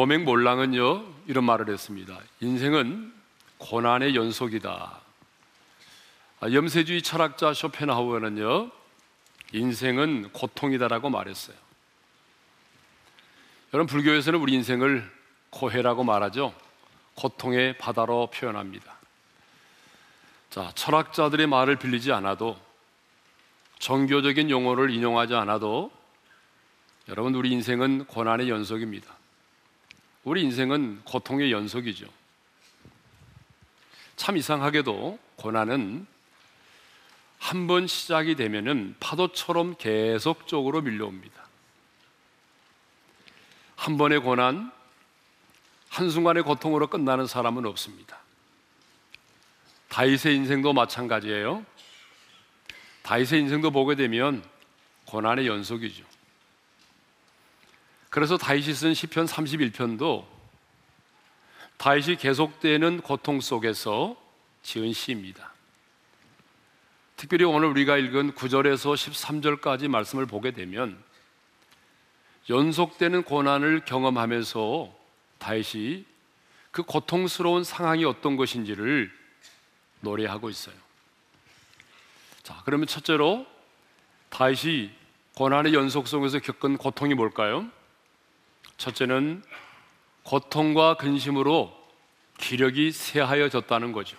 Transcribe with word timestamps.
로맹 0.00 0.24
몰랑은요 0.24 1.04
이런 1.26 1.44
말을 1.44 1.68
했습니다. 1.68 2.18
인생은 2.40 3.12
고난의 3.58 4.16
연속이다. 4.16 4.98
아, 6.40 6.50
염세주의 6.50 7.02
철학자 7.02 7.52
쇼펜하우어는요 7.52 8.70
인생은 9.52 10.32
고통이다라고 10.32 11.10
말했어요. 11.10 11.54
여러분 13.74 13.88
불교에서는 13.88 14.40
우리 14.40 14.54
인생을 14.54 15.06
고해라고 15.50 16.02
말하죠. 16.02 16.54
고통의 17.14 17.76
바다로 17.76 18.28
표현합니다. 18.28 18.96
자, 20.48 20.72
철학자들의 20.76 21.46
말을 21.46 21.76
빌리지 21.76 22.10
않아도 22.12 22.58
정교적인 23.80 24.48
용어를 24.48 24.88
인용하지 24.88 25.34
않아도 25.34 25.92
여러분 27.10 27.34
우리 27.34 27.50
인생은 27.50 28.06
고난의 28.06 28.48
연속입니다. 28.48 29.19
우리 30.24 30.42
인생은 30.42 31.02
고통의 31.04 31.50
연속이죠. 31.52 32.06
참 34.16 34.36
이상하게도 34.36 35.18
고난은 35.36 36.06
한 37.38 37.66
번 37.66 37.86
시작이 37.86 38.34
되면은 38.36 38.96
파도처럼 39.00 39.76
계속적으로 39.78 40.82
밀려옵니다. 40.82 41.42
한 43.76 43.96
번의 43.96 44.20
고난, 44.20 44.70
한순간의 45.88 46.42
고통으로 46.42 46.88
끝나는 46.88 47.26
사람은 47.26 47.64
없습니다. 47.64 48.18
다윗의 49.88 50.36
인생도 50.36 50.74
마찬가지예요. 50.74 51.64
다윗의 53.02 53.40
인생도 53.40 53.70
보게 53.70 53.94
되면 53.94 54.44
고난의 55.06 55.46
연속이죠. 55.46 56.04
그래서 58.10 58.36
다윗이 58.36 58.74
쓴 58.74 58.92
시편 58.92 59.26
31편도 59.26 60.26
다윗이 61.76 62.16
계속되는 62.16 63.00
고통 63.00 63.40
속에서 63.40 64.16
지은 64.62 64.92
시입니다. 64.92 65.52
특별히 67.16 67.44
오늘 67.44 67.68
우리가 67.68 67.96
읽은 67.96 68.32
9절에서 68.34 68.94
13절까지 68.94 69.88
말씀을 69.88 70.26
보게 70.26 70.50
되면 70.50 71.02
연속되는 72.48 73.22
고난을 73.22 73.84
경험하면서 73.84 74.92
다윗이 75.38 76.04
그 76.72 76.82
고통스러운 76.82 77.62
상황이 77.62 78.04
어떤 78.04 78.36
것인지를 78.36 79.10
노래하고 80.00 80.50
있어요. 80.50 80.74
자, 82.42 82.60
그러면 82.64 82.86
첫째로 82.86 83.46
다윗이 84.30 84.90
고난의 85.36 85.74
연속 85.74 86.08
속에서 86.08 86.40
겪은 86.40 86.76
고통이 86.76 87.14
뭘까요? 87.14 87.70
첫째는 88.80 89.42
고통과 90.22 90.94
근심으로 90.94 91.70
기력이 92.38 92.92
쇠하여졌다는 92.92 93.92
거죠. 93.92 94.16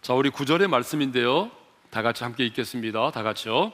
자, 0.00 0.14
우리 0.14 0.30
구절의 0.30 0.68
말씀인데요. 0.68 1.50
다 1.90 2.02
같이 2.02 2.22
함께 2.22 2.46
읽겠습니다. 2.46 3.10
다 3.10 3.24
같이요. 3.24 3.72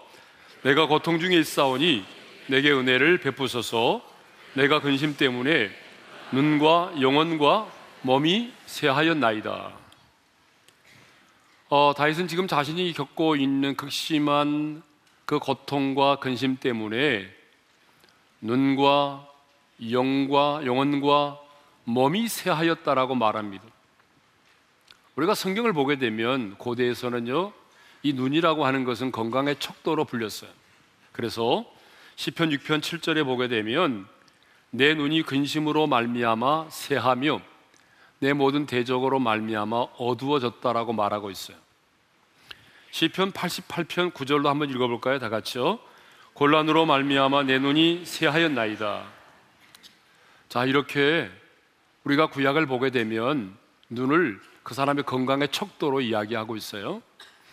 내가 0.63 0.87
고통 0.87 1.21
중에 1.21 1.37
있사오니 1.39 2.05
내게 2.47 2.73
은혜를 2.73 3.19
베푸소서. 3.19 4.03
내가 4.55 4.81
근심 4.81 5.17
때문에 5.17 5.71
눈과 6.33 6.95
영혼과 6.99 7.71
몸이 8.01 8.53
쇠하였나이다. 8.65 9.73
어, 11.69 11.93
다윗은 11.95 12.29
지금 12.29 12.49
자신이 12.49 12.95
겪고 12.95 13.37
있는 13.37 13.77
극심한 13.77 14.83
그 15.27 15.39
고통과 15.39 16.17
근심 16.17 16.57
때문에 16.57 17.31
눈과 18.41 19.30
영과 19.91 20.61
영혼과 20.65 21.39
몸이 21.85 22.29
쇠하였다라고 22.29 23.15
말합니다. 23.15 23.65
우리가 25.17 25.35
성경을 25.35 25.73
보게 25.73 25.97
되면 25.97 26.57
고대에서는요, 26.57 27.53
이 28.03 28.13
눈이라고 28.13 28.65
하는 28.65 28.85
것은 28.85 29.13
건강의 29.13 29.57
척도로 29.59 30.05
불렸어요. 30.05 30.51
그래서 31.13 31.65
시편 32.17 32.51
6편 32.51 32.81
7절에 32.81 33.25
보게 33.25 33.49
되면 33.49 34.07
내 34.71 34.95
눈이 34.95 35.23
근심으로 35.23 35.87
말미암아 35.87 36.69
새하며 36.71 37.41
내 38.21 38.33
모든 38.33 38.67
대적으로 38.67 39.19
말미암아 39.19 39.77
어두워졌다라고 39.99 40.93
말하고 40.93 41.31
있어요. 41.31 41.57
시편 42.91 43.33
88편 43.33 44.13
9절로 44.13 44.47
한번 44.47 44.71
읽어볼까요? 44.71 45.19
다 45.19 45.29
같이요. 45.29 45.79
곤란으로 46.35 46.87
말미암아 46.87 47.45
내 47.45 47.59
눈이 47.59 48.05
새하였나이다. 48.05 49.20
자 50.51 50.65
이렇게 50.65 51.31
우리가 52.03 52.27
구약을 52.27 52.67
보게 52.67 52.91
되면 52.91 53.57
눈을 53.89 54.41
그 54.65 54.75
사람의 54.75 55.05
건강의 55.05 55.47
척도로 55.53 56.01
이야기하고 56.01 56.57
있어요. 56.57 57.03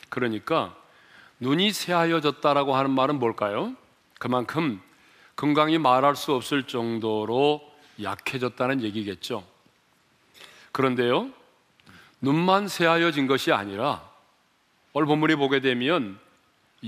그러니까 0.09 0.75
눈이 1.39 1.73
새하여졌다라고 1.73 2.75
하는 2.75 2.89
말은 2.89 3.19
뭘까요? 3.19 3.75
그만큼 4.17 4.81
건강이 5.35 5.77
말할 5.77 6.15
수 6.15 6.33
없을 6.33 6.63
정도로 6.63 7.61
약해졌다는 8.01 8.81
얘기겠죠. 8.81 9.45
그런데요, 10.71 11.29
눈만 12.19 12.67
새하여진 12.67 13.27
것이 13.27 13.51
아니라 13.51 14.09
오늘 14.93 15.05
본문에 15.05 15.35
보게 15.35 15.59
되면 15.59 16.19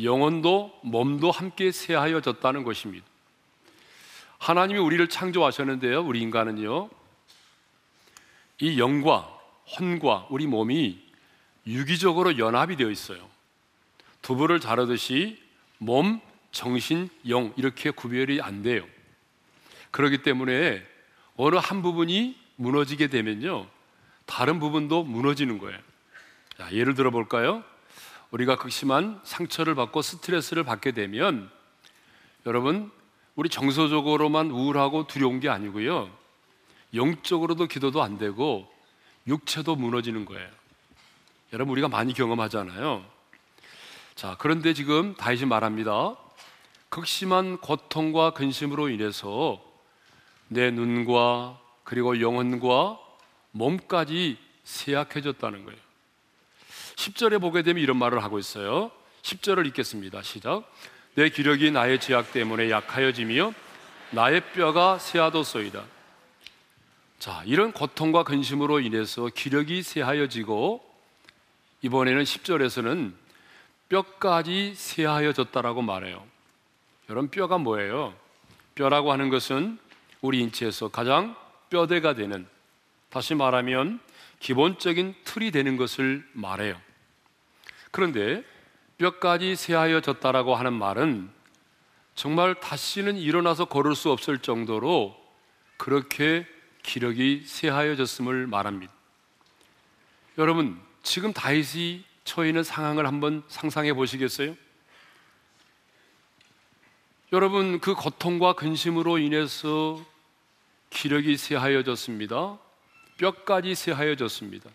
영혼도 0.01 0.73
몸도 0.81 1.29
함께 1.29 1.71
새하여졌다는 1.71 2.63
것입니다. 2.63 3.05
하나님이 4.39 4.79
우리를 4.79 5.07
창조하셨는데요, 5.09 6.01
우리 6.01 6.21
인간은요, 6.21 6.89
이 8.61 8.79
영과 8.79 9.37
혼과 9.77 10.27
우리 10.29 10.47
몸이 10.47 10.99
유기적으로 11.67 12.37
연합이 12.37 12.75
되어 12.75 12.89
있어요. 12.89 13.29
두부를 14.21 14.59
자르듯이 14.59 15.41
몸, 15.77 16.19
정신, 16.51 17.09
영 17.27 17.53
이렇게 17.57 17.91
구별이 17.91 18.41
안 18.41 18.63
돼요. 18.63 18.85
그렇기 19.91 20.23
때문에 20.23 20.83
어느 21.35 21.55
한 21.55 21.81
부분이 21.81 22.37
무너지게 22.55 23.07
되면요. 23.07 23.67
다른 24.25 24.59
부분도 24.59 25.03
무너지는 25.03 25.57
거예요. 25.57 25.77
자, 26.57 26.71
예를 26.71 26.95
들어 26.95 27.11
볼까요? 27.11 27.63
우리가 28.31 28.57
극심한 28.57 29.19
상처를 29.23 29.75
받고 29.75 30.01
스트레스를 30.01 30.63
받게 30.63 30.91
되면 30.91 31.49
여러분 32.45 32.91
우리 33.39 33.47
정서적으로만 33.47 34.51
우울하고 34.51 35.07
두려운 35.07 35.39
게 35.39 35.47
아니고요. 35.47 36.09
영적으로도 36.93 37.67
기도도 37.67 38.03
안 38.03 38.17
되고 38.17 38.69
육체도 39.27 39.77
무너지는 39.77 40.25
거예요. 40.25 40.45
여러분 41.53 41.71
우리가 41.71 41.87
많이 41.87 42.13
경험하잖아요. 42.13 43.05
자, 44.15 44.35
그런데 44.39 44.73
지금 44.73 45.15
다시 45.15 45.45
말합니다. 45.45 46.17
극심한 46.89 47.59
고통과 47.59 48.31
근심으로 48.31 48.89
인해서 48.89 49.63
내 50.49 50.69
눈과 50.69 51.61
그리고 51.85 52.19
영혼과 52.19 52.99
몸까지 53.51 54.37
쇠약해졌다는 54.65 55.63
거예요. 55.63 55.79
10절에 56.97 57.39
보게 57.39 57.61
되면 57.61 57.81
이런 57.81 57.95
말을 57.95 58.21
하고 58.21 58.37
있어요. 58.37 58.91
10절을 59.21 59.65
읽겠습니다. 59.67 60.23
시작. 60.23 60.69
내 61.19 61.27
기력이 61.27 61.71
나의 61.71 61.99
죄악 61.99 62.31
때문에 62.31 62.69
약하여지며 62.69 63.53
나의 64.11 64.39
뼈가 64.53 64.97
쇠하도소이다. 64.97 65.83
자, 67.19 67.43
이런 67.45 67.73
고통과 67.73 68.23
근심으로 68.23 68.79
인해서 68.79 69.27
기력이 69.27 69.83
쇠하여지고 69.83 70.81
이번에는 71.81 72.23
10절에서는 72.23 73.11
뼈까지 73.89 74.75
쇠하여졌다라고 74.75 75.81
말해요. 75.81 76.25
여러분 77.09 77.29
뼈가 77.29 77.57
뭐예요? 77.57 78.15
뼈라고 78.75 79.11
하는 79.11 79.27
것은 79.29 79.77
우리 80.21 80.39
인체에서 80.39 80.87
가장 80.87 81.35
뼈대가 81.69 82.13
되는 82.13 82.47
다시 83.09 83.35
말하면 83.35 83.99
기본적인 84.39 85.15
틀이 85.25 85.51
되는 85.51 85.75
것을 85.75 86.25
말해요. 86.31 86.79
그런데 87.91 88.41
뼈까지 88.99 89.55
쇠하여졌다라고 89.55 90.55
하는 90.55 90.73
말은 90.73 91.29
정말 92.15 92.59
다시는 92.59 93.17
일어나서 93.17 93.65
걸을 93.65 93.95
수 93.95 94.11
없을 94.11 94.39
정도로 94.39 95.17
그렇게 95.77 96.45
기력이 96.83 97.43
쇠하여졌음을 97.45 98.45
말합니다. 98.47 98.91
여러분, 100.37 100.79
지금 101.01 101.33
다윗이 101.33 102.03
처해 102.25 102.49
있는 102.49 102.63
상황을 102.63 103.07
한번 103.07 103.43
상상해 103.47 103.93
보시겠어요? 103.93 104.55
여러분 107.31 107.79
그 107.79 107.93
고통과 107.93 108.53
근심으로 108.53 109.19
인해서 109.19 110.03
기력이 110.89 111.37
쇠하여졌습니다. 111.37 112.57
뼈까지 113.17 113.75
쇠하여졌습니다. 113.75 114.69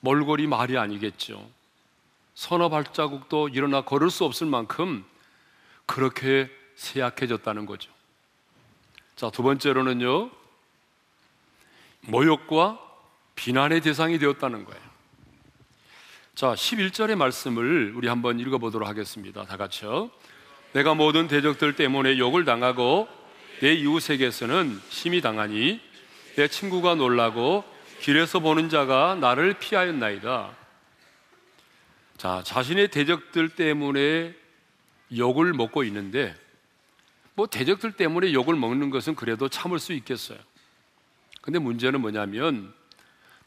몰골이 0.00 0.46
말이 0.46 0.78
아니겠죠. 0.78 1.48
서너 2.34 2.68
발자국도 2.68 3.48
일어나 3.48 3.82
걸을 3.82 4.10
수 4.10 4.24
없을 4.24 4.46
만큼 4.46 5.04
그렇게 5.86 6.50
쇠약해졌다는 6.76 7.66
거죠. 7.66 7.90
자, 9.16 9.30
두 9.30 9.42
번째로는요. 9.42 10.30
모욕과 12.02 12.80
비난의 13.34 13.80
대상이 13.82 14.18
되었다는 14.18 14.64
거예요. 14.64 14.82
자, 16.34 16.54
11절의 16.54 17.14
말씀을 17.16 17.92
우리 17.94 18.08
한번 18.08 18.40
읽어 18.40 18.58
보도록 18.58 18.88
하겠습니다. 18.88 19.44
다 19.44 19.56
같이요. 19.56 20.10
내가 20.72 20.94
모든 20.94 21.28
대적들 21.28 21.76
때문에 21.76 22.18
욕을 22.18 22.44
당하고 22.44 23.06
내 23.60 23.74
이웃에게서는 23.74 24.80
심히 24.88 25.20
당하니 25.20 25.80
내 26.36 26.48
친구가 26.48 26.94
놀라고 26.94 27.64
길에서 28.00 28.40
보는 28.40 28.70
자가 28.70 29.14
나를 29.16 29.54
피하였나이다. 29.58 30.61
자, 32.16 32.42
자신의 32.44 32.88
대적들 32.88 33.50
때문에 33.50 34.34
욕을 35.16 35.52
먹고 35.52 35.84
있는데 35.84 36.34
뭐 37.34 37.46
대적들 37.46 37.92
때문에 37.92 38.32
욕을 38.32 38.54
먹는 38.54 38.90
것은 38.90 39.14
그래도 39.14 39.48
참을 39.48 39.78
수 39.78 39.92
있겠어요. 39.92 40.38
근데 41.40 41.58
문제는 41.58 42.00
뭐냐면 42.00 42.72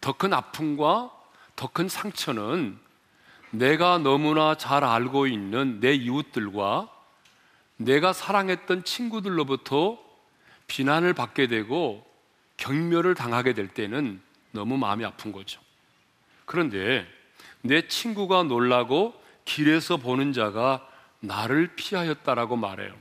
더 0.01 0.13
큰 0.13 0.33
아픔과 0.33 1.11
더 1.55 1.67
큰 1.67 1.87
상처는 1.87 2.77
내가 3.51 3.97
너무나 3.97 4.55
잘 4.55 4.83
알고 4.83 5.27
있는 5.27 5.79
내 5.79 5.93
이웃들과 5.93 6.91
내가 7.77 8.13
사랑했던 8.13 8.83
친구들로부터 8.83 9.97
비난을 10.67 11.13
받게 11.13 11.47
되고 11.47 12.05
경멸을 12.57 13.15
당하게 13.15 13.53
될 13.53 13.67
때는 13.67 14.21
너무 14.51 14.77
마음이 14.77 15.05
아픈 15.05 15.31
거죠. 15.31 15.61
그런데 16.45 17.07
내 17.65 17.87
친구가 17.87 18.43
놀라고 18.43 19.19
길에서 19.43 19.97
보는 19.97 20.33
자가 20.33 20.87
나를 21.19 21.75
피하였다라고 21.75 22.57
말해요. 22.57 22.93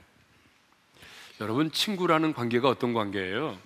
여러분, 1.43 1.71
친구라는 1.71 2.33
관계가 2.33 2.71
어떤 2.71 2.95
관계예요? 2.95 3.59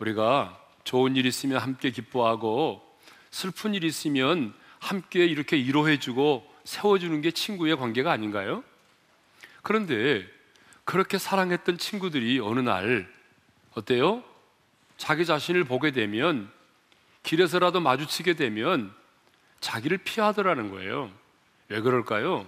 우리가 0.00 0.60
좋은 0.82 1.14
일 1.14 1.26
있으면 1.26 1.58
함께 1.58 1.90
기뻐하고 1.90 2.82
슬픈 3.30 3.74
일 3.74 3.84
있으면 3.84 4.52
함께 4.80 5.24
이렇게 5.24 5.56
위로해주고 5.56 6.52
세워주는 6.64 7.20
게 7.20 7.30
친구의 7.30 7.76
관계가 7.76 8.10
아닌가요? 8.10 8.64
그런데 9.62 10.26
그렇게 10.82 11.16
사랑했던 11.16 11.78
친구들이 11.78 12.40
어느 12.40 12.58
날 12.58 13.08
어때요? 13.74 14.24
자기 14.96 15.24
자신을 15.24 15.62
보게 15.62 15.92
되면 15.92 16.50
길에서라도 17.22 17.78
마주치게 17.78 18.34
되면 18.34 18.92
자기를 19.62 19.98
피하더라는 19.98 20.70
거예요. 20.70 21.10
왜 21.68 21.80
그럴까요? 21.80 22.46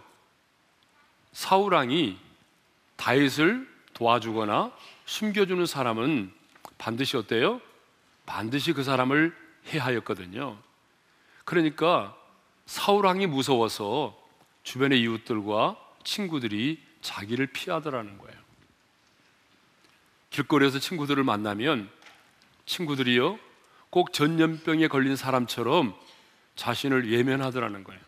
사우랑이 1.33 2.19
다윗을 2.97 3.67
도와주거나 3.95 4.73
숨겨주는 5.07 5.65
사람은 5.65 6.33
반드시 6.77 7.17
어때요? 7.17 7.61
반드시 8.27 8.73
그 8.73 8.83
사람을 8.83 9.35
해하였거든요. 9.69 10.59
그러니까 11.45 12.17
사우랑이 12.67 13.27
무서워서 13.27 14.21
주변의 14.65 15.01
이웃들과 15.01 15.77
친구들이 16.03 16.83
자기를 17.01 17.47
피하더라는 17.47 18.19
거예요. 18.19 18.37
길거리에서 20.31 20.81
친구들을 20.81 21.23
만나면 21.23 21.89
친구들이요 22.67 23.39
꼭 23.91 24.13
전염병에 24.13 24.89
걸린 24.89 25.15
사람처럼 25.15 25.95
자신을 26.57 27.11
예면하더라는 27.11 27.85
거예요. 27.85 28.01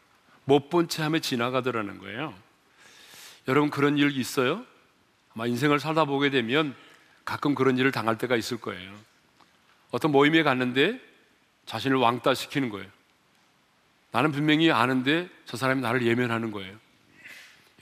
못 0.44 0.68
본 0.70 0.88
채 0.88 1.02
하며 1.02 1.18
지나가더라는 1.18 1.98
거예요. 1.98 2.34
여러분 3.48 3.70
그런 3.70 3.98
일 3.98 4.16
있어요? 4.16 4.64
아마 5.34 5.46
인생을 5.46 5.80
살다 5.80 6.04
보게 6.04 6.30
되면 6.30 6.74
가끔 7.24 7.54
그런 7.54 7.76
일을 7.78 7.90
당할 7.92 8.16
때가 8.18 8.36
있을 8.36 8.58
거예요. 8.58 8.92
어떤 9.90 10.12
모임에 10.12 10.42
갔는데 10.42 11.00
자신을 11.66 11.96
왕따 11.96 12.34
시키는 12.34 12.68
거예요. 12.70 12.88
나는 14.12 14.32
분명히 14.32 14.70
아는데 14.70 15.28
저 15.44 15.56
사람이 15.56 15.80
나를 15.82 16.06
예면하는 16.06 16.52
거예요. 16.52 16.76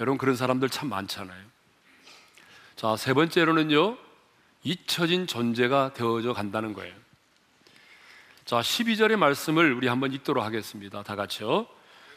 여러분 0.00 0.18
그런 0.18 0.36
사람들 0.36 0.68
참 0.70 0.88
많잖아요. 0.88 1.44
자, 2.76 2.96
세 2.96 3.12
번째로는요. 3.14 3.96
잊혀진 4.64 5.26
존재가 5.26 5.92
되어져 5.92 6.32
간다는 6.32 6.72
거예요. 6.72 6.94
자, 8.44 8.60
12절의 8.60 9.16
말씀을 9.16 9.72
우리 9.72 9.88
한번 9.88 10.12
읽도록 10.12 10.44
하겠습니다. 10.44 11.02
다 11.02 11.16
같이요. 11.16 11.66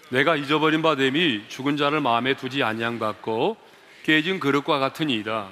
내가 0.09 0.35
잊어버린 0.35 0.81
바 0.81 0.97
됨이 0.97 1.45
죽은 1.47 1.77
자를 1.77 2.01
마음에 2.01 2.35
두지 2.35 2.63
아니함받고 2.63 3.55
깨진 4.03 4.41
그릇과 4.41 4.77
같으니이다. 4.77 5.49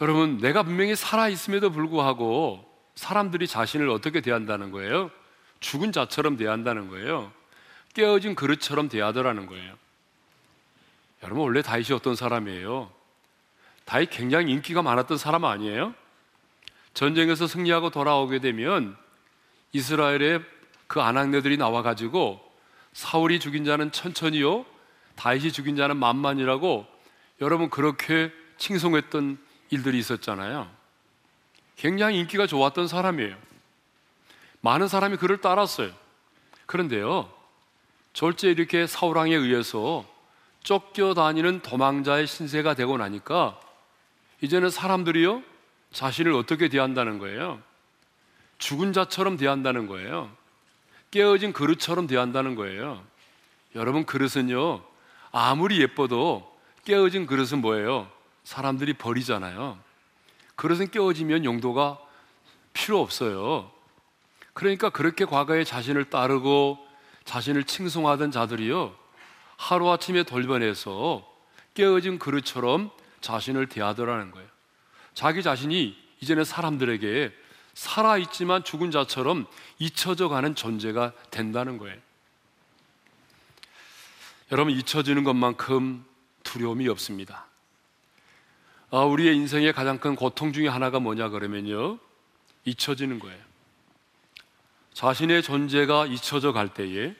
여러분, 0.00 0.38
내가 0.38 0.64
분명히 0.64 0.96
살아 0.96 1.28
있음에도 1.28 1.70
불구하고 1.70 2.68
사람들이 2.96 3.46
자신을 3.46 3.88
어떻게 3.88 4.20
대한다는 4.20 4.72
거예요? 4.72 5.12
죽은 5.60 5.92
자처럼 5.92 6.36
대한다는 6.36 6.88
거예요. 6.88 7.30
깨어진 7.94 8.34
그릇처럼 8.34 8.88
대하더라는 8.88 9.46
거예요. 9.46 9.72
여러분, 11.22 11.44
원래 11.44 11.62
다윗이 11.62 11.92
어떤 11.92 12.16
사람이에요? 12.16 12.90
다윗 13.84 14.10
굉장히 14.10 14.50
인기가 14.50 14.82
많았던 14.82 15.16
사람 15.16 15.44
아니에요? 15.44 15.94
전쟁에서 16.94 17.46
승리하고 17.46 17.90
돌아오게 17.90 18.40
되면 18.40 18.96
이스라엘의 19.72 20.42
그 20.86 21.00
아낙네들이 21.00 21.56
나와가지고 21.56 22.40
사울이 22.92 23.40
죽인 23.40 23.64
자는 23.64 23.90
천천히요, 23.92 24.66
다윗이 25.16 25.52
죽인 25.52 25.76
자는 25.76 25.96
만만이라고 25.96 26.86
여러분 27.40 27.70
그렇게 27.70 28.30
칭송했던 28.58 29.38
일들이 29.70 29.98
있었잖아요. 29.98 30.70
굉장히 31.76 32.18
인기가 32.18 32.46
좋았던 32.46 32.88
사람이에요. 32.88 33.36
많은 34.60 34.86
사람이 34.88 35.16
그를 35.16 35.40
따랐어요. 35.40 35.90
그런데요, 36.66 37.32
절제 38.12 38.50
이렇게 38.50 38.86
사울왕에 38.86 39.34
의해서 39.34 40.04
쫓겨다니는 40.62 41.62
도망자의 41.62 42.26
신세가 42.26 42.74
되고 42.74 42.96
나니까 42.98 43.58
이제는 44.42 44.70
사람들이요, 44.70 45.42
자신을 45.92 46.32
어떻게 46.32 46.68
대한다는 46.68 47.18
거예요? 47.18 47.60
죽은 48.58 48.92
자처럼 48.92 49.36
대한다는 49.36 49.86
거예요. 49.86 50.30
깨어진 51.10 51.52
그릇처럼 51.52 52.06
대한다는 52.06 52.54
거예요. 52.54 53.02
여러분, 53.74 54.04
그릇은요, 54.04 54.82
아무리 55.30 55.80
예뻐도 55.80 56.50
깨어진 56.84 57.26
그릇은 57.26 57.60
뭐예요? 57.60 58.10
사람들이 58.44 58.94
버리잖아요. 58.94 59.78
그릇은 60.56 60.90
깨어지면 60.90 61.44
용도가 61.44 61.98
필요 62.72 63.00
없어요. 63.00 63.70
그러니까 64.54 64.90
그렇게 64.90 65.24
과거에 65.24 65.64
자신을 65.64 66.10
따르고 66.10 66.86
자신을 67.24 67.64
칭송하던 67.64 68.30
자들이요. 68.30 68.94
하루아침에 69.56 70.24
돌변해서 70.24 71.26
깨어진 71.74 72.18
그릇처럼 72.18 72.90
자신을 73.20 73.68
대하더라는 73.68 74.30
거예요. 74.30 74.51
자기 75.14 75.42
자신이 75.42 75.96
이제는 76.20 76.44
사람들에게 76.44 77.32
살아있지만 77.74 78.64
죽은 78.64 78.90
자처럼 78.90 79.46
잊혀져 79.78 80.28
가는 80.28 80.54
존재가 80.54 81.12
된다는 81.30 81.78
거예요. 81.78 81.96
여러분, 84.52 84.74
잊혀지는 84.74 85.24
것만큼 85.24 86.04
두려움이 86.42 86.88
없습니다. 86.88 87.46
아, 88.90 88.98
우리의 88.98 89.34
인생의 89.36 89.72
가장 89.72 89.98
큰 89.98 90.14
고통 90.14 90.52
중에 90.52 90.68
하나가 90.68 91.00
뭐냐 91.00 91.30
그러면요. 91.30 91.98
잊혀지는 92.64 93.18
거예요. 93.18 93.40
자신의 94.92 95.42
존재가 95.42 96.06
잊혀져 96.06 96.52
갈 96.52 96.68
때에 96.68 97.14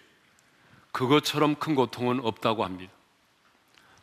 그것처럼 0.92 1.54
큰 1.54 1.74
고통은 1.74 2.20
없다고 2.22 2.64
합니다. 2.64 2.92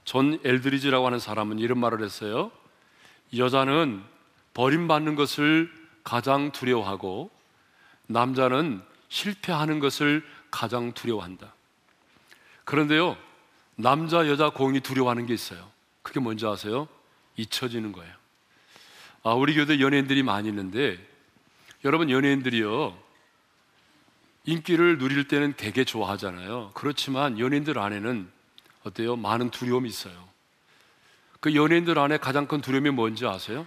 존 0.03 0.39
엘드리지라고 0.43 1.05
하는 1.05 1.19
사람은 1.19 1.59
이런 1.59 1.77
말을 1.77 2.03
했어요. 2.03 2.51
여자는 3.37 4.03
버림받는 4.53 5.15
것을 5.15 5.71
가장 6.03 6.51
두려워하고 6.51 7.29
남자는 8.07 8.81
실패하는 9.09 9.79
것을 9.79 10.25
가장 10.51 10.93
두려워한다. 10.93 11.53
그런데요, 12.65 13.17
남자, 13.75 14.27
여자 14.27 14.49
공이 14.49 14.81
두려워하는 14.81 15.25
게 15.25 15.33
있어요. 15.33 15.71
그게 16.01 16.19
뭔지 16.19 16.45
아세요? 16.45 16.87
잊혀지는 17.37 17.91
거예요. 17.91 18.13
아, 19.23 19.33
우리 19.33 19.53
교대 19.55 19.79
연예인들이 19.79 20.23
많이 20.23 20.49
있는데, 20.49 20.97
여러분 21.85 22.09
연예인들이요, 22.09 22.97
인기를 24.45 24.97
누릴 24.97 25.27
때는 25.27 25.53
되게 25.55 25.83
좋아하잖아요. 25.83 26.71
그렇지만 26.73 27.39
연예인들 27.39 27.77
안에는 27.77 28.29
어때요? 28.83 29.15
많은 29.15 29.51
두려움이 29.51 29.87
있어요. 29.87 30.27
그 31.39 31.55
연예인들 31.55 31.97
안에 31.97 32.17
가장 32.17 32.47
큰 32.47 32.61
두려움이 32.61 32.89
뭔지 32.91 33.25
아세요? 33.25 33.65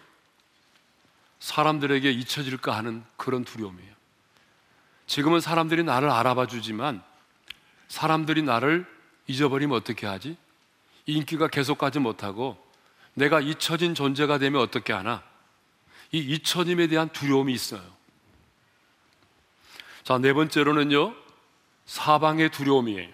사람들에게 1.41 2.11
잊혀질까 2.11 2.77
하는 2.77 3.03
그런 3.17 3.45
두려움이에요. 3.45 3.93
지금은 5.07 5.41
사람들이 5.41 5.83
나를 5.83 6.11
알아봐 6.11 6.47
주지만 6.47 7.03
사람들이 7.89 8.43
나를 8.43 8.87
잊어버리면 9.27 9.77
어떻게 9.77 10.07
하지? 10.07 10.37
인기가 11.07 11.49
계속 11.49 11.79
가지 11.79 11.99
못하고 11.99 12.57
내가 13.15 13.41
잊혀진 13.41 13.95
존재가 13.95 14.39
되면 14.39 14.61
어떻게 14.61 14.93
하나? 14.93 15.23
이 16.13 16.19
이처님에 16.19 16.87
대한 16.87 17.09
두려움이 17.09 17.53
있어요. 17.53 17.83
자, 20.03 20.19
네 20.19 20.33
번째로는요, 20.33 21.15
사방의 21.87 22.51
두려움이에요. 22.51 23.13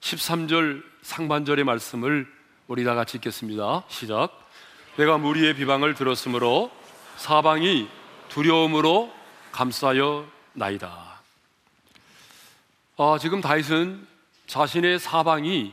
13절 0.00 0.82
상반절의 1.02 1.64
말씀을 1.64 2.39
우리 2.70 2.84
다 2.84 2.94
같이 2.94 3.16
읽겠습니다. 3.16 3.82
시작. 3.88 4.48
내가 4.94 5.18
무리의 5.18 5.56
비방을 5.56 5.94
들었으므로 5.94 6.70
사방이 7.16 7.88
두려움으로 8.28 9.12
감싸여 9.50 10.24
나이다. 10.52 11.20
아, 12.96 13.18
지금 13.20 13.40
다윗은 13.40 14.06
자신의 14.46 15.00
사방이 15.00 15.72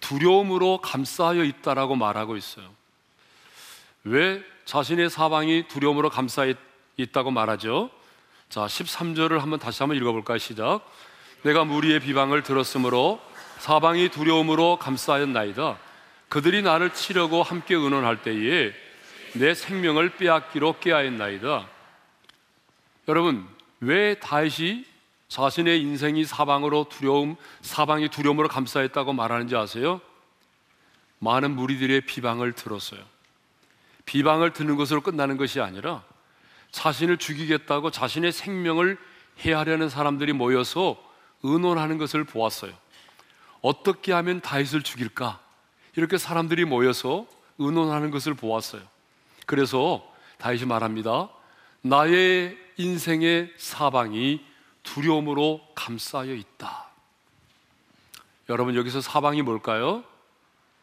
두려움으로 0.00 0.78
감싸여 0.78 1.44
있다라고 1.44 1.94
말하고 1.94 2.36
있어요. 2.36 2.68
왜 4.02 4.42
자신의 4.64 5.10
사방이 5.10 5.68
두려움으로 5.68 6.10
감싸여 6.10 6.54
있다고 6.96 7.30
말하죠? 7.30 7.90
자, 8.48 8.66
13절을 8.66 9.38
한번 9.38 9.60
다시 9.60 9.84
한번 9.84 9.96
읽어볼까요? 9.98 10.38
시작. 10.38 10.80
내가 11.42 11.62
무리의 11.62 12.00
비방을 12.00 12.42
들었으므로 12.42 13.20
사방이 13.58 14.08
두려움으로 14.08 14.80
감싸였나이다. 14.80 15.83
그들이 16.34 16.62
나를 16.62 16.92
치려고 16.92 17.44
함께 17.44 17.76
의논할 17.76 18.22
때에 18.22 18.72
내 19.34 19.54
생명을 19.54 20.16
빼앗기로 20.16 20.80
깨하였나이다. 20.80 21.68
여러분, 23.06 23.46
왜 23.78 24.18
다윗이 24.18 24.84
자신의 25.28 25.80
인생이 25.80 26.24
사방으로 26.24 26.88
두려움, 26.90 27.36
사방이 27.60 28.08
두려움으로 28.08 28.48
감싸였다고 28.48 29.12
말하는지 29.12 29.54
아세요? 29.54 30.00
많은 31.20 31.52
무리들의 31.52 32.00
비방을 32.00 32.54
들었어요. 32.54 33.00
비방을 34.04 34.54
듣는 34.54 34.74
것으로 34.74 35.02
끝나는 35.02 35.36
것이 35.36 35.60
아니라 35.60 36.02
자신을 36.72 37.18
죽이겠다고 37.18 37.92
자신의 37.92 38.32
생명을 38.32 38.98
해하려는 39.44 39.88
사람들이 39.88 40.32
모여서 40.32 41.00
의논하는 41.44 41.96
것을 41.96 42.24
보았어요. 42.24 42.72
어떻게 43.60 44.12
하면 44.12 44.40
다윗을 44.40 44.82
죽일까? 44.82 45.43
이렇게 45.96 46.18
사람들이 46.18 46.64
모여서 46.64 47.26
의논하는 47.58 48.10
것을 48.10 48.34
보았어요. 48.34 48.82
그래서 49.46 50.04
다윗이 50.38 50.64
말합니다. 50.66 51.28
나의 51.82 52.58
인생의 52.76 53.52
사방이 53.56 54.44
두려움으로 54.82 55.60
감싸여 55.74 56.32
있다. 56.32 56.86
여러분 58.48 58.74
여기서 58.74 59.00
사방이 59.00 59.42
뭘까요? 59.42 60.04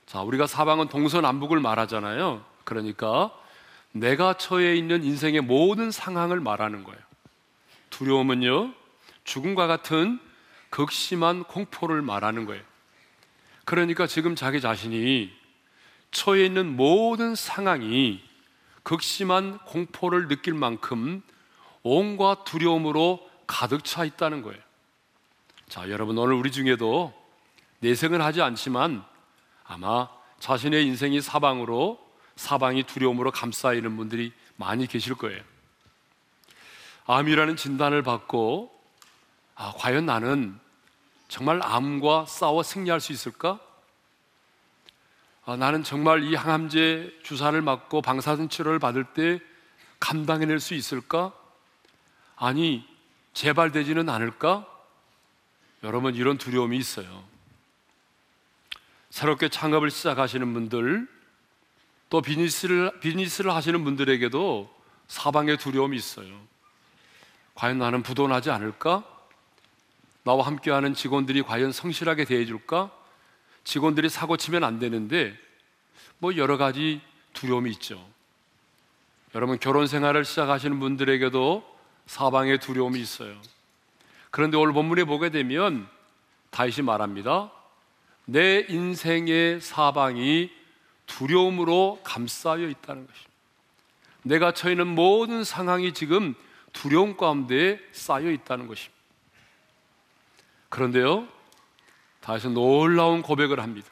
자, 0.06 0.22
우리가 0.22 0.48
사방은 0.48 0.88
동서남북을 0.90 1.60
말하잖아요. 1.60 2.44
그러니까 2.64 3.32
내가 3.92 4.34
처해 4.34 4.76
있는 4.76 5.04
인생의 5.04 5.42
모든 5.42 5.92
상황을 5.92 6.40
말하는 6.40 6.84
거예요. 6.84 7.00
두려움은요, 7.90 8.74
죽음과 9.24 9.68
같은 9.68 10.20
극심한 10.70 11.44
공포를 11.44 12.02
말하는 12.02 12.46
거예요. 12.46 12.64
그러니까 13.72 14.06
지금 14.06 14.36
자기 14.36 14.60
자신이 14.60 15.32
처해 16.12 16.44
있는 16.44 16.76
모든 16.76 17.36
상황이 17.36 18.22
극심한 18.84 19.60
공포를 19.60 20.28
느낄 20.28 20.54
만큼 20.54 21.22
온갖 21.82 22.44
두려움으로 22.44 23.26
가득 23.48 23.86
차 23.86 24.04
있다는 24.04 24.42
거예요. 24.42 24.62
자, 25.70 25.90
여러분, 25.90 26.18
오늘 26.18 26.34
우리 26.34 26.52
중에도 26.52 27.14
내생은 27.80 28.20
하지 28.20 28.42
않지만 28.42 29.06
아마 29.64 30.10
자신의 30.40 30.86
인생이 30.88 31.22
사방으로 31.22 31.98
사방이 32.36 32.84
두려움으로 32.84 33.32
감싸 33.32 33.74
있는 33.74 33.96
분들이 33.96 34.34
많이 34.58 34.86
계실 34.86 35.16
거예요. 35.16 35.42
암이라는 37.06 37.56
진단을 37.56 38.02
받고 38.02 38.70
아, 39.56 39.72
과연 39.78 40.08
나는 40.08 40.60
정말 41.32 41.62
암과 41.64 42.26
싸워 42.26 42.62
승리할 42.62 43.00
수 43.00 43.14
있을까? 43.14 43.58
아, 45.46 45.56
나는 45.56 45.82
정말 45.82 46.24
이 46.24 46.36
항암제 46.36 47.22
주사를 47.24 47.60
맞고 47.62 48.02
방사선 48.02 48.50
치료를 48.50 48.80
받을 48.80 49.06
때 49.06 49.40
감당해낼 50.02 50.60
수 50.60 50.74
있을까? 50.74 51.32
아니, 52.36 52.86
재발되지는 53.32 54.10
않을까? 54.10 54.68
여러분, 55.84 56.16
이런 56.16 56.38
두려움이 56.38 56.78
있어요. 56.78 57.24
새롭게 59.10 59.48
창업을 59.48 59.90
시작하시는 59.90 60.54
분들, 60.54 61.08
또 62.10 62.22
비즈니스를, 62.22 63.00
비즈니스를 63.00 63.56
하시는 63.56 63.82
분들에게도 63.86 64.70
사방의 65.08 65.60
두려움이 65.60 65.96
있어요. 65.96 66.38
과연 67.56 67.78
나는 67.78 68.04
부도나지 68.04 68.52
않을까? 68.52 69.21
나와 70.24 70.46
함께하는 70.46 70.94
직원들이 70.94 71.44
과연 71.44 71.72
성실하게 71.72 72.26
대해줄까? 72.26 72.92
직원들이 73.64 74.10
사고 74.10 74.38
치면 74.38 74.64
안 74.64 74.80
되는데 74.80 75.38
뭐 76.20 76.36
여러 76.36 76.58
가지 76.58 77.02
두려움이 77.34 77.72
있죠. 77.72 78.04
여러분 79.34 79.58
결혼 79.60 79.88
생활을 79.88 80.26
시작하시는 80.26 80.80
분들에게도 80.80 81.64
사방에 82.06 82.58
두려움이 82.58 83.00
있어요. 83.00 83.36
그런데 84.30 84.58
오늘 84.58 84.74
본문에 84.74 85.04
보게 85.06 85.30
되면 85.30 85.88
다시 86.50 86.82
말합니다. 86.82 87.52
내 88.26 88.66
인생의 88.70 89.62
사방이 89.62 90.52
두려움으로 91.06 92.00
감싸여 92.04 92.68
있다는 92.68 93.08
것입니다. 93.08 93.32
내가 94.24 94.54
처해 94.54 94.74
있는 94.74 94.88
모든 94.88 95.44
상황이 95.44 95.94
지금 95.94 96.36
두려움 96.74 97.18
가운데 97.18 97.80
쌓여 97.92 98.30
있다는 98.32 98.68
것입니다. 98.68 99.01
그런데요, 100.72 101.28
다시 102.22 102.48
놀라운 102.48 103.22
고백을 103.22 103.60
합니다. 103.60 103.90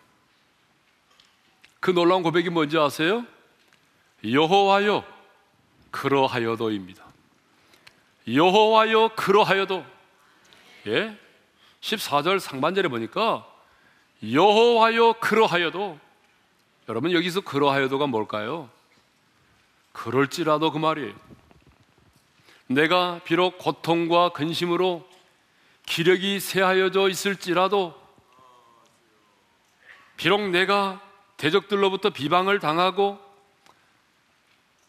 그 1.81 1.91
놀라운 1.91 2.23
고백이 2.23 2.49
뭔지 2.49 2.77
아세요? 2.77 3.25
여호와여 4.23 5.03
그러하여도입니다. 5.91 7.03
여호와여 8.33 9.11
그러하여도 9.15 9.85
예? 10.87 11.17
14절 11.81 12.39
상반절에 12.39 12.87
보니까 12.87 13.45
여호와여 14.31 15.15
그러하여도 15.19 15.99
여러분 16.87 17.11
여기서 17.11 17.41
그러하여도가 17.41 18.07
뭘까요? 18.07 18.69
그럴지라도 19.91 20.71
그 20.71 20.77
말이에요. 20.77 21.13
내가 22.67 23.19
비록 23.25 23.57
고통과 23.57 24.29
근심으로 24.29 25.08
기력이 25.89 26.39
쇠하여져 26.39 27.09
있을지라도 27.09 27.99
비록 30.17 30.47
내가 30.51 31.01
대적들로부터 31.37 32.11
비방을 32.11 32.59
당하고 32.59 33.19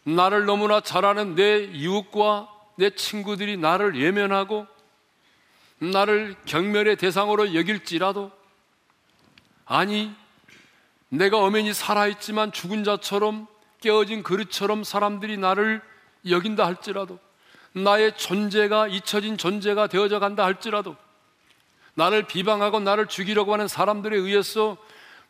나를 0.03 0.45
너무나 0.45 0.79
잘 0.79 1.03
아는 1.03 1.33
내 1.33 1.63
이웃과 1.63 2.49
내 2.75 2.91
친구들이 2.91 3.57
나를 3.57 3.99
예면하고 3.99 4.67
나를 5.79 6.35
경멸의 6.45 6.97
대상으로 6.97 7.55
여길지라도 7.55 8.31
아니 9.65 10.15
내가 11.09 11.39
엄연히 11.39 11.73
살아있지만 11.73 12.51
죽은 12.51 12.83
자처럼 12.83 13.47
깨어진 13.81 14.21
그릇처럼 14.21 14.83
사람들이 14.83 15.37
나를 15.37 15.81
여긴다 16.29 16.63
할지라도 16.63 17.17
나의 17.73 18.17
존재가 18.17 18.87
잊혀진 18.87 19.37
존재가 19.37 19.87
되어져 19.87 20.19
간다 20.19 20.43
할지라도 20.43 20.95
나를 21.93 22.23
비방하고 22.23 22.79
나를 22.79 23.07
죽이려고 23.07 23.53
하는 23.53 23.67
사람들에 23.67 24.15
의해서 24.17 24.77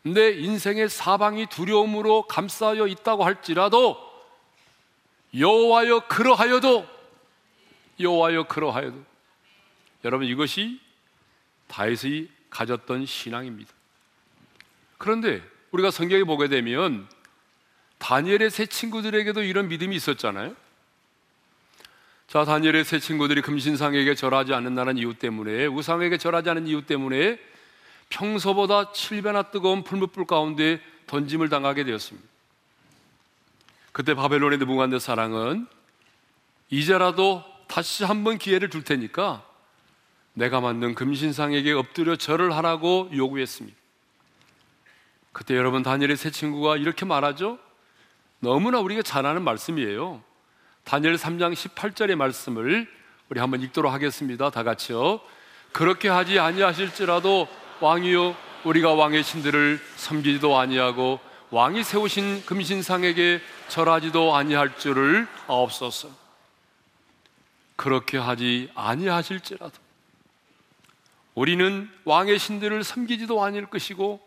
내 0.02 0.30
인생의 0.30 0.88
사방이 0.88 1.46
두려움으로 1.46 2.22
감싸여 2.22 2.86
있다고 2.88 3.24
할지라도 3.24 3.96
여호와여 5.36 6.08
그러하여도 6.08 6.86
여호와여 8.00 8.44
그러하여도 8.44 9.04
여러분 10.04 10.26
이것이 10.26 10.80
다윗이 11.68 12.28
가졌던 12.50 13.06
신앙입니다. 13.06 13.72
그런데 14.98 15.42
우리가 15.70 15.90
성경에 15.90 16.24
보게 16.24 16.48
되면 16.48 17.08
다니엘의 17.98 18.50
세 18.50 18.66
친구들에게도 18.66 19.42
이런 19.42 19.68
믿음이 19.68 19.94
있었잖아요. 19.96 20.54
자, 22.32 22.46
다니엘의 22.46 22.86
세 22.86 22.98
친구들이 22.98 23.42
금신상에게 23.42 24.14
절하지 24.14 24.54
않는 24.54 24.74
나는 24.74 24.96
이유 24.96 25.12
때문에 25.12 25.66
우상에게 25.66 26.16
절하지 26.16 26.48
않는 26.48 26.66
이유 26.66 26.80
때문에 26.80 27.38
평소보다 28.08 28.90
7배나 28.92 29.50
뜨거운 29.50 29.84
풀무불 29.84 30.24
가운데 30.24 30.80
던짐을 31.08 31.50
당하게 31.50 31.84
되었습니다. 31.84 32.26
그때 33.92 34.14
바벨론의 34.14 34.58
느부갓네 34.60 34.98
사랑은 34.98 35.66
이제라도 36.70 37.44
다시 37.68 38.02
한 38.02 38.24
번 38.24 38.38
기회를 38.38 38.70
줄 38.70 38.82
테니까 38.82 39.44
내가 40.32 40.62
만든 40.62 40.94
금신상에게 40.94 41.72
엎드려 41.72 42.16
절을 42.16 42.56
하라고 42.56 43.10
요구했습니다. 43.14 43.76
그때 45.32 45.54
여러분 45.54 45.82
다니엘의 45.82 46.16
세 46.16 46.30
친구가 46.30 46.78
이렇게 46.78 47.04
말하죠. 47.04 47.58
너무나 48.40 48.80
우리가 48.80 49.02
잘 49.02 49.26
아는 49.26 49.44
말씀이에요. 49.44 50.31
다니엘 50.84 51.16
3장 51.16 51.54
18절의 51.54 52.16
말씀을 52.16 52.88
우리 53.28 53.40
한번 53.40 53.62
읽도록 53.62 53.92
하겠습니다. 53.92 54.50
다 54.50 54.62
같이요. 54.62 55.20
그렇게 55.72 56.08
하지 56.08 56.38
아니하실지라도 56.38 57.48
왕이요 57.80 58.36
우리가 58.64 58.92
왕의 58.94 59.22
신들을 59.22 59.80
섬기지도 59.96 60.58
아니하고 60.58 61.18
왕이 61.50 61.82
세우신 61.84 62.44
금신상에게 62.46 63.40
절하지도 63.68 64.36
아니할 64.36 64.76
줄을 64.78 65.26
아옵소서. 65.48 66.08
그렇게 67.76 68.18
하지 68.18 68.70
아니하실지라도 68.74 69.72
우리는 71.34 71.90
왕의 72.04 72.38
신들을 72.38 72.84
섬기지도 72.84 73.42
아니할 73.42 73.66
것이고 73.66 74.20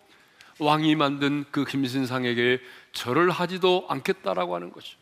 왕이 0.60 0.96
만든 0.96 1.46
그 1.52 1.64
금신상에게 1.64 2.60
절을 2.94 3.30
하지도 3.30 3.86
않겠다라고 3.90 4.56
하는 4.56 4.72
거죠. 4.72 4.98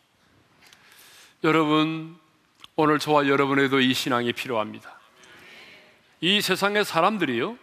여러분, 1.44 2.18
오늘 2.78 3.00
저와 3.00 3.28
여러분에도 3.28 3.82
이 3.82 3.94
신앙이 3.94 4.32
필요합니다. 4.32 4.98
이 6.22 6.40
세상의 6.40 6.86
사람들이요, 6.86 7.58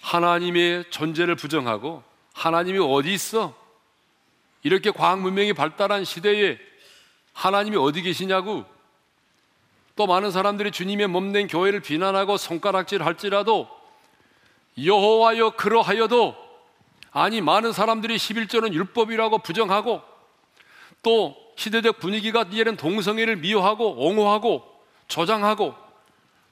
하나님의 0.00 0.90
존재를 0.90 1.36
부정하고 1.36 2.02
하나님이 2.32 2.80
어디 2.80 3.12
있어? 3.12 3.54
이렇게 4.64 4.90
과학 4.90 5.20
문명이 5.20 5.52
발달한 5.52 6.04
시대에 6.04 6.58
하나님이 7.34 7.76
어디 7.76 8.02
계시냐고 8.02 8.64
또 9.94 10.08
많은 10.08 10.32
사람들이 10.32 10.72
주님의 10.72 11.06
몸된 11.06 11.46
교회를 11.46 11.80
비난하고 11.80 12.36
손가락질 12.36 13.04
할지라도 13.04 13.68
여호와여 14.82 15.50
그러하여도 15.50 16.34
아니 17.12 17.40
많은 17.40 17.70
사람들이 17.70 18.16
11조는 18.16 18.72
율법이라고 18.72 19.38
부정하고 19.38 20.02
또 21.02 21.43
시대적 21.56 21.98
분위기가 21.98 22.42
이제는 22.42 22.76
동성애를 22.76 23.36
미워하고 23.36 24.06
옹호하고 24.06 24.64
조장하고 25.08 25.74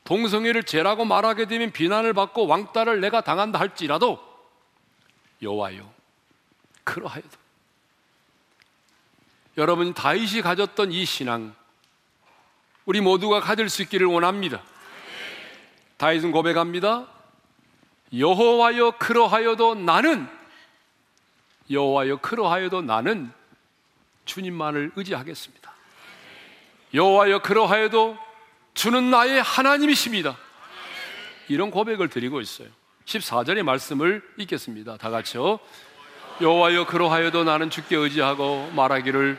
동성애를 0.05 0.65
죄라고 0.65 1.05
말하게 1.05 1.47
되면 1.47 1.71
비난을 1.71 2.13
받고 2.13 2.47
왕따를 2.47 3.01
내가 3.01 3.21
당한다 3.21 3.59
할지라도 3.59 4.19
여호와여 5.43 5.93
그러하여도 6.85 7.43
여러분이 9.57 9.95
다윗이 9.95 10.43
가졌던 10.43 10.93
이 10.93 11.05
신앙 11.05 11.55
우리 12.85 13.01
모두가 13.01 13.41
가질 13.41 13.69
수 13.69 13.83
있기를 13.83 14.07
원합니다. 14.07 14.63
다윗은 15.99 16.33
고백합니다. 16.33 17.07
여호와여 18.17 18.99
그러하여도 18.99 19.77
나는 19.77 20.29
여호와여 21.71 22.17
그러하여도 22.17 22.83
나는 22.83 23.33
주님만을 24.25 24.93
의지하겠습니다. 24.97 25.73
여호와여 26.95 27.41
그러하여도 27.43 28.19
주는 28.75 29.11
나의 29.11 29.43
하나님이십니다. 29.43 30.37
이런 31.49 31.71
고백을 31.71 32.09
드리고 32.09 32.41
있어요. 32.41 32.69
14절의 33.05 33.63
말씀을 33.63 34.23
읽겠습니다. 34.39 34.97
다 34.97 35.11
같이요. 35.11 35.59
여호와여 36.41 36.87
그러하여도 36.87 37.45
나는 37.45 37.71
주께 37.71 37.97
의지하고 37.97 38.71
말하기를 38.75 39.39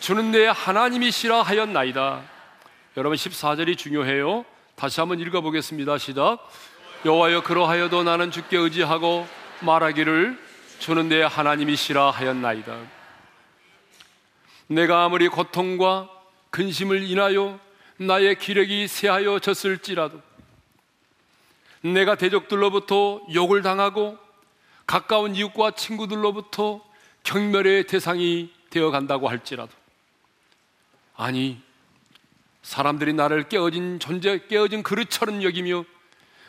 주는 0.00 0.30
내 0.30 0.46
하나님이시라 0.46 1.42
하였나이다. 1.42 2.22
여러분 2.96 3.16
14절이 3.16 3.78
중요해요. 3.78 4.44
다시 4.74 5.00
한번 5.00 5.18
읽어 5.20 5.40
보겠습니다. 5.40 5.98
시작. 5.98 6.38
여호와여 7.04 7.42
그러하여도 7.42 8.02
나는 8.02 8.30
주께 8.30 8.56
의지하고 8.56 9.26
말하기를 9.60 10.38
주는 10.78 11.08
내 11.08 11.22
하나님이시라 11.22 12.10
하였나이다. 12.10 12.95
내가 14.68 15.04
아무리 15.04 15.28
고통과 15.28 16.10
근심을 16.50 17.08
인하여 17.08 17.60
나의 17.98 18.38
기력이 18.38 18.88
쇠하여 18.88 19.38
졌을지라도 19.38 20.20
내가 21.82 22.16
대적들로부터 22.16 23.22
욕을 23.32 23.62
당하고 23.62 24.18
가까운 24.86 25.34
이웃과 25.34 25.72
친구들로부터 25.72 26.84
경멸의 27.22 27.86
대상이 27.86 28.52
되어 28.70 28.90
간다고 28.90 29.28
할지라도 29.28 29.72
아니 31.16 31.60
사람들이 32.62 33.12
나를 33.12 33.48
깨어진 33.48 34.00
존재 34.00 34.40
깨어진 34.48 34.82
그릇처럼 34.82 35.42
여기며 35.42 35.84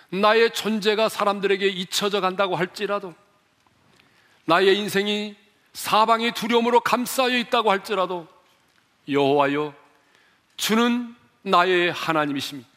나의 0.09 0.51
존재가 0.53 1.09
사람들에게 1.09 1.67
잊혀져 1.67 2.21
간다고 2.21 2.55
할지라도 2.55 3.13
나의 4.45 4.77
인생이 4.77 5.35
사방의 5.77 6.31
두려움으로 6.31 6.79
감싸여 6.79 7.37
있다고 7.37 7.69
할지라도 7.69 8.27
여호와여 9.07 9.75
주는 10.57 11.15
나의 11.43 11.91
하나님이십니다. 11.91 12.67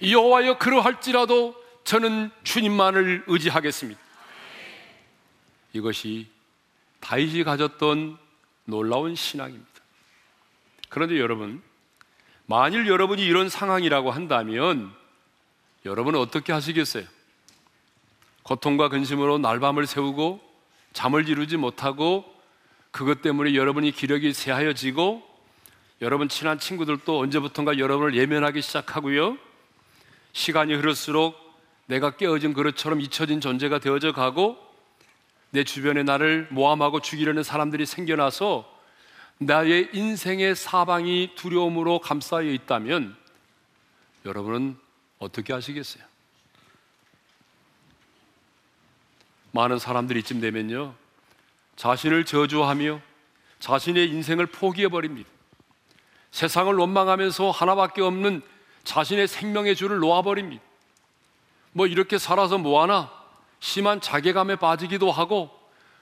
여호와여 0.00 0.56
그러할지라도 0.56 1.54
저는 1.84 2.30
주님만을 2.42 3.24
의지하겠습니다. 3.26 4.00
이것이 5.74 6.26
다윗이 7.00 7.44
가졌던 7.44 8.16
놀라운 8.64 9.14
신앙입니다. 9.14 9.70
그런데 10.88 11.20
여러분, 11.20 11.62
만일 12.46 12.88
여러분이 12.88 13.22
이런 13.22 13.50
상황이라고 13.50 14.10
한다면 14.10 14.90
여러분은 15.84 16.18
어떻게 16.18 16.50
하시겠어요? 16.54 17.04
고통과 18.42 18.88
근심으로 18.88 19.36
날밤을 19.36 19.86
새우고 19.86 20.53
잠을 20.94 21.28
이루지 21.28 21.58
못하고 21.58 22.24
그것 22.90 23.20
때문에 23.20 23.54
여러분이 23.54 23.90
기력이 23.90 24.32
쇠하여지고 24.32 25.22
여러분 26.00 26.28
친한 26.28 26.58
친구들도 26.58 27.18
언제부턴가 27.18 27.78
여러분을 27.78 28.14
예면하기 28.14 28.62
시작하고요. 28.62 29.36
시간이 30.32 30.74
흐를수록 30.74 31.36
내가 31.86 32.16
깨어진 32.16 32.54
그릇처럼 32.54 33.00
잊혀진 33.00 33.40
존재가 33.40 33.80
되어져 33.80 34.12
가고 34.12 34.56
내 35.50 35.64
주변에 35.64 36.02
나를 36.02 36.48
모함하고 36.50 37.00
죽이려는 37.00 37.42
사람들이 37.42 37.86
생겨나서 37.86 38.72
나의 39.38 39.90
인생의 39.92 40.54
사방이 40.54 41.32
두려움으로 41.34 41.98
감싸여 41.98 42.50
있다면 42.50 43.16
여러분은 44.24 44.76
어떻게 45.18 45.52
하시겠어요? 45.52 46.13
많은 49.54 49.78
사람들이 49.78 50.18
이쯤 50.20 50.40
되면요. 50.40 50.94
자신을 51.76 52.24
저주하며 52.24 53.00
자신의 53.60 54.08
인생을 54.08 54.46
포기해 54.46 54.88
버립니다. 54.88 55.30
세상을 56.32 56.74
원망하면서 56.74 57.52
하나밖에 57.52 58.02
없는 58.02 58.42
자신의 58.82 59.28
생명의 59.28 59.76
줄을 59.76 60.00
놓아버립니다. 60.00 60.62
뭐 61.72 61.86
이렇게 61.86 62.18
살아서 62.18 62.58
뭐하나 62.58 63.12
심한 63.60 64.00
자괴감에 64.00 64.56
빠지기도 64.56 65.12
하고 65.12 65.50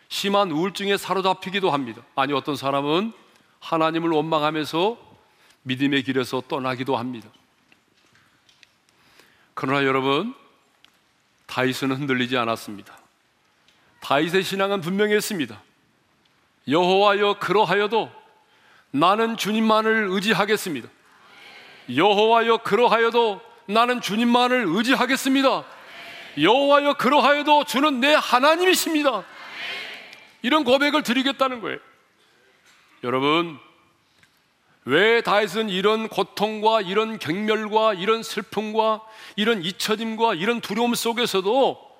심한 0.08 0.50
우울증에 0.50 0.96
사로잡히기도 0.96 1.70
합니다. 1.70 2.02
아니 2.16 2.32
어떤 2.32 2.56
사람은 2.56 3.12
하나님을 3.60 4.08
원망하면서 4.10 4.96
믿음의 5.64 6.04
길에서 6.04 6.42
떠나기도 6.48 6.96
합니다. 6.96 7.28
그러나 9.52 9.84
여러분 9.84 10.34
다윗은 11.46 11.92
흔들리지 11.92 12.38
않았습니다. 12.38 13.01
다윗의 14.02 14.42
신앙은 14.42 14.80
분명했습니다. 14.80 15.62
여호와여 16.68 17.38
그러하여도 17.38 18.10
나는 18.90 19.36
주님만을 19.36 20.08
의지하겠습니다. 20.10 20.88
여호와여 21.94 22.58
그러하여도 22.58 23.40
나는 23.66 24.00
주님만을 24.00 24.66
의지하겠습니다. 24.68 25.64
여호와여 26.40 26.94
그러하여도 26.94 27.64
주는 27.64 28.00
내 28.00 28.14
하나님이십니다. 28.14 29.24
이런 30.42 30.64
고백을 30.64 31.02
드리겠다는 31.02 31.60
거예요. 31.60 31.78
여러분 33.04 33.58
왜 34.84 35.20
다윗은 35.22 35.68
이런 35.68 36.08
고통과 36.08 36.80
이런 36.80 37.18
경멸과 37.20 37.94
이런 37.94 38.22
슬픔과 38.24 39.02
이런 39.36 39.62
잊혀짐과 39.62 40.34
이런 40.34 40.60
두려움 40.60 40.94
속에서도 40.94 41.91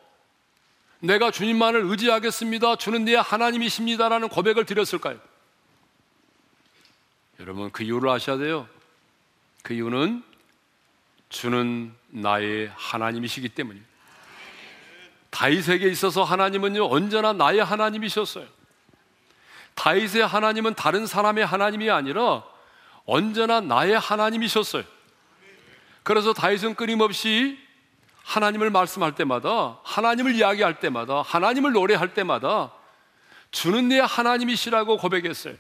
내가 1.03 1.33
주님만을 1.33 1.83
의지하겠습니다. 1.87 2.77
주는 2.77 3.05
내 3.05 3.17
하나님이십니다라는 3.17 4.29
고백을 4.29 4.65
드렸을까요? 4.65 5.19
여러분 7.41 7.73
그 7.73 7.83
이유를 7.83 8.09
아셔야 8.09 8.37
돼요. 8.37 8.69
그 9.63 9.75
이유는 9.75 10.23
주는 11.29 11.93
나의 12.11 12.71
하나님이시기 12.77 13.49
때문입니다. 13.49 13.91
다윗에게 15.31 15.89
있어서 15.89 16.23
하나님은요 16.23 16.87
언제나 16.87 17.33
나의 17.33 17.65
하나님이셨어요. 17.65 18.47
다윗의 19.75 20.25
하나님은 20.25 20.75
다른 20.75 21.07
사람의 21.07 21.45
하나님이 21.45 21.91
아니라 21.91 22.45
언제나 23.07 23.61
나의 23.61 23.99
하나님이셨어요. 23.99 24.85
그래서 26.05 26.33
다윗은 26.33 26.77
끊임없이 26.77 27.59
하나님을 28.25 28.71
말씀할 28.71 29.15
때마다 29.15 29.79
하나님을 29.83 30.35
이야기할 30.35 30.81
때마다 30.81 31.23
하나님을 31.23 31.73
노래할 31.73 32.15
때마다 32.15 32.73
주는 33.51 33.89
내 33.89 33.99
하나님이시라고 34.01 34.97
고백했어요. 34.97 35.55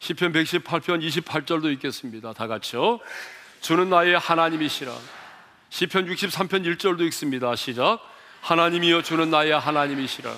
시편 0.00 0.32
118편 0.32 1.06
28절도 1.06 1.72
읽겠습니다. 1.74 2.32
다 2.32 2.46
같이요. 2.46 3.00
주는 3.60 3.90
나의 3.90 4.18
하나님이시라. 4.18 4.92
시편 5.70 6.06
63편 6.06 6.76
1절도 6.76 7.00
읽습니다. 7.08 7.54
시작. 7.56 7.98
하나님이여 8.40 9.02
주는 9.02 9.30
나의 9.30 9.58
하나님이시라. 9.58 10.34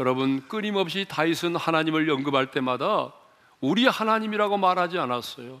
여러분 0.00 0.48
끊임없이 0.48 1.04
다윗은 1.08 1.56
하나님을 1.56 2.10
언급할 2.10 2.50
때마다 2.50 3.12
우리 3.60 3.86
하나님이라고 3.86 4.56
말하지 4.56 4.98
않았어요. 4.98 5.60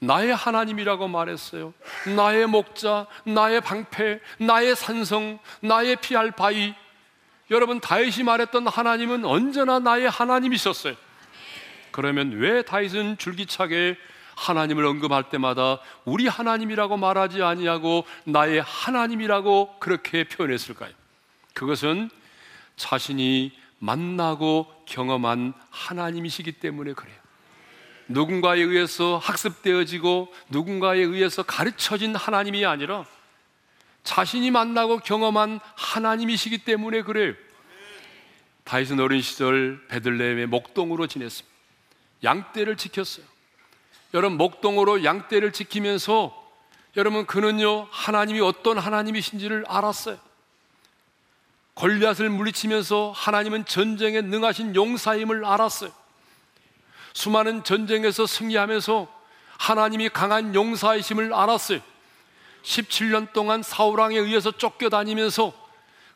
나의 0.00 0.34
하나님이라고 0.34 1.08
말했어요. 1.08 1.74
나의 2.16 2.46
목자, 2.46 3.06
나의 3.24 3.60
방패, 3.60 4.20
나의 4.38 4.74
산성, 4.74 5.38
나의 5.60 5.96
피할 5.96 6.30
바위. 6.30 6.74
여러분 7.50 7.80
다윗이 7.80 8.24
말했던 8.24 8.66
하나님은 8.66 9.24
언제나 9.24 9.78
나의 9.78 10.08
하나님이셨어요. 10.08 10.94
그러면 11.90 12.32
왜 12.32 12.62
다윗은 12.62 13.18
줄기차게 13.18 13.96
하나님을 14.36 14.86
언급할 14.86 15.28
때마다 15.28 15.80
우리 16.06 16.26
하나님이라고 16.26 16.96
말하지 16.96 17.42
아니하고 17.42 18.06
나의 18.24 18.62
하나님이라고 18.62 19.76
그렇게 19.80 20.24
표현했을까요? 20.24 20.92
그것은 21.52 22.08
자신이 22.76 23.52
만나고 23.78 24.66
경험한 24.86 25.52
하나님이시기 25.70 26.52
때문에 26.52 26.94
그래요. 26.94 27.19
누군가에 28.10 28.60
의해서 28.60 29.18
학습되어지고 29.18 30.34
누군가에 30.48 30.98
의해서 30.98 31.44
가르쳐진 31.44 32.16
하나님이 32.16 32.66
아니라 32.66 33.04
자신이 34.02 34.50
만나고 34.50 34.98
경험한 34.98 35.60
하나님이시기 35.76 36.58
때문에 36.58 37.02
그래요. 37.02 37.34
다윗은 38.64 38.98
어린 38.98 39.20
시절 39.22 39.86
베들레헴의 39.88 40.46
목동으로 40.46 41.06
지냈습니다. 41.06 41.48
양떼를 42.24 42.76
지켰어요. 42.76 43.24
여러분 44.14 44.38
목동으로 44.38 45.04
양떼를 45.04 45.52
지키면서 45.52 46.36
여러분 46.96 47.26
그는요 47.26 47.86
하나님이 47.90 48.40
어떤 48.40 48.78
하나님이신지를 48.78 49.64
알았어요. 49.68 50.18
골리앗을 51.74 52.28
물리치면서 52.28 53.12
하나님은 53.14 53.66
전쟁에 53.66 54.20
능하신 54.20 54.74
용사임을 54.74 55.44
알았어요. 55.44 55.99
수많은 57.12 57.64
전쟁에서 57.64 58.26
승리하면서 58.26 59.08
하나님이 59.58 60.08
강한 60.08 60.54
용사이심을 60.54 61.34
알았어요. 61.34 61.80
17년 62.62 63.32
동안 63.32 63.62
사울왕에 63.62 64.16
의해서 64.16 64.50
쫓겨다니면서 64.50 65.52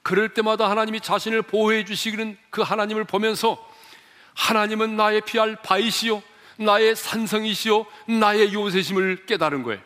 그럴 0.03 0.35
때마다 0.35 0.69
하나님이 0.69 1.01
자신을 1.01 1.43
보호해 1.43 1.85
주시기는 1.85 2.37
그 2.51 2.63
하나님을 2.63 3.05
보면서 3.05 3.59
하나님은 4.35 4.97
나의 4.97 5.23
피할 5.23 5.57
바이시요 5.57 6.23
나의 6.59 6.95
산성이시요 6.95 7.87
나의 8.21 8.53
요새심을 8.53 9.27
깨달은 9.27 9.63
거예요. 9.63 9.81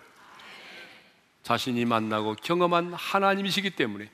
자신이 1.42 1.84
만나고 1.84 2.34
경험한 2.42 2.92
하나님이시기 2.92 3.70
때문에 3.70 4.10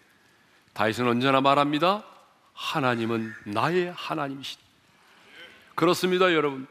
다윗은 0.72 1.08
언제나 1.08 1.40
말합니다. 1.40 2.04
하나님은 2.52 3.34
나의 3.46 3.92
하나님이시다. 3.96 4.62
그렇습니다, 5.74 6.32
여러분. 6.32 6.68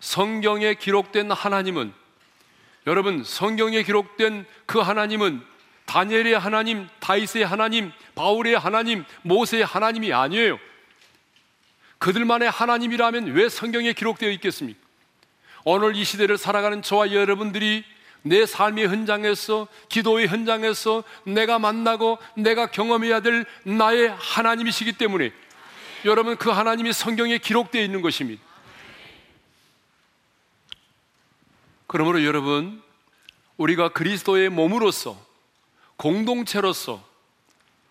성경에 0.00 0.74
기록된 0.74 1.30
하나님은 1.30 1.92
여러분 2.86 3.22
성경에 3.22 3.82
기록된 3.82 4.46
그 4.66 4.78
하나님은 4.80 5.42
다니엘의 5.86 6.38
하나님, 6.38 6.88
다윗의 7.00 7.44
하나님, 7.44 7.92
바울의 8.14 8.58
하나님, 8.58 9.04
모세의 9.22 9.64
하나님이 9.64 10.12
아니에요. 10.12 10.58
그들만의 11.98 12.48
하나님이라면 12.50 13.32
왜 13.32 13.48
성경에 13.48 13.92
기록되어 13.92 14.30
있겠습니까? 14.30 14.78
오늘 15.64 15.94
이 15.96 16.04
시대를 16.04 16.38
살아가는 16.38 16.80
저와 16.80 17.12
여러분들이 17.12 17.84
내 18.22 18.46
삶의 18.46 18.88
현장에서, 18.88 19.66
기도의 19.88 20.28
현장에서 20.28 21.02
내가 21.24 21.58
만나고 21.58 22.18
내가 22.34 22.70
경험해야 22.70 23.20
될 23.20 23.44
나의 23.64 24.14
하나님이시기 24.18 24.92
때문에 24.92 25.32
여러분 26.04 26.36
그 26.36 26.50
하나님이 26.50 26.92
성경에 26.92 27.38
기록되어 27.38 27.82
있는 27.82 28.00
것입니다. 28.00 28.42
그러므로 31.92 32.24
여러분, 32.24 32.80
우리가 33.56 33.88
그리스도의 33.88 34.48
몸으로서 34.48 35.20
공동체로서 35.96 37.04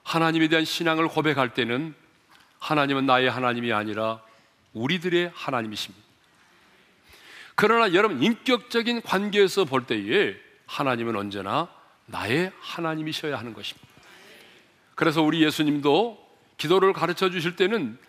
하나님에 0.03 0.47
대한 0.47 0.63
신앙을 0.63 1.09
고백할 1.09 1.53
때는 1.53 1.93
하나님은 2.59 3.05
나의 3.05 3.29
하나님이 3.29 3.73
아니라 3.73 4.21
우리들의 4.71 5.33
하나님이십니다. 5.35 6.01
그러나 7.55 7.93
여러분, 7.93 8.23
인격적인 8.23 9.01
관계에서 9.01 9.65
볼 9.65 9.85
때에 9.85 10.33
하나님은 10.65 11.17
언제나 11.17 11.67
나의 12.05 12.53
하나님이셔야 12.61 13.37
하는 13.37 13.53
것입니다. 13.53 13.85
그래서 14.95 15.21
우리 15.21 15.43
예수님도 15.43 16.25
기도를 16.55 16.93
가르쳐 16.93 17.29
주실 17.29 17.57
때는 17.57 17.99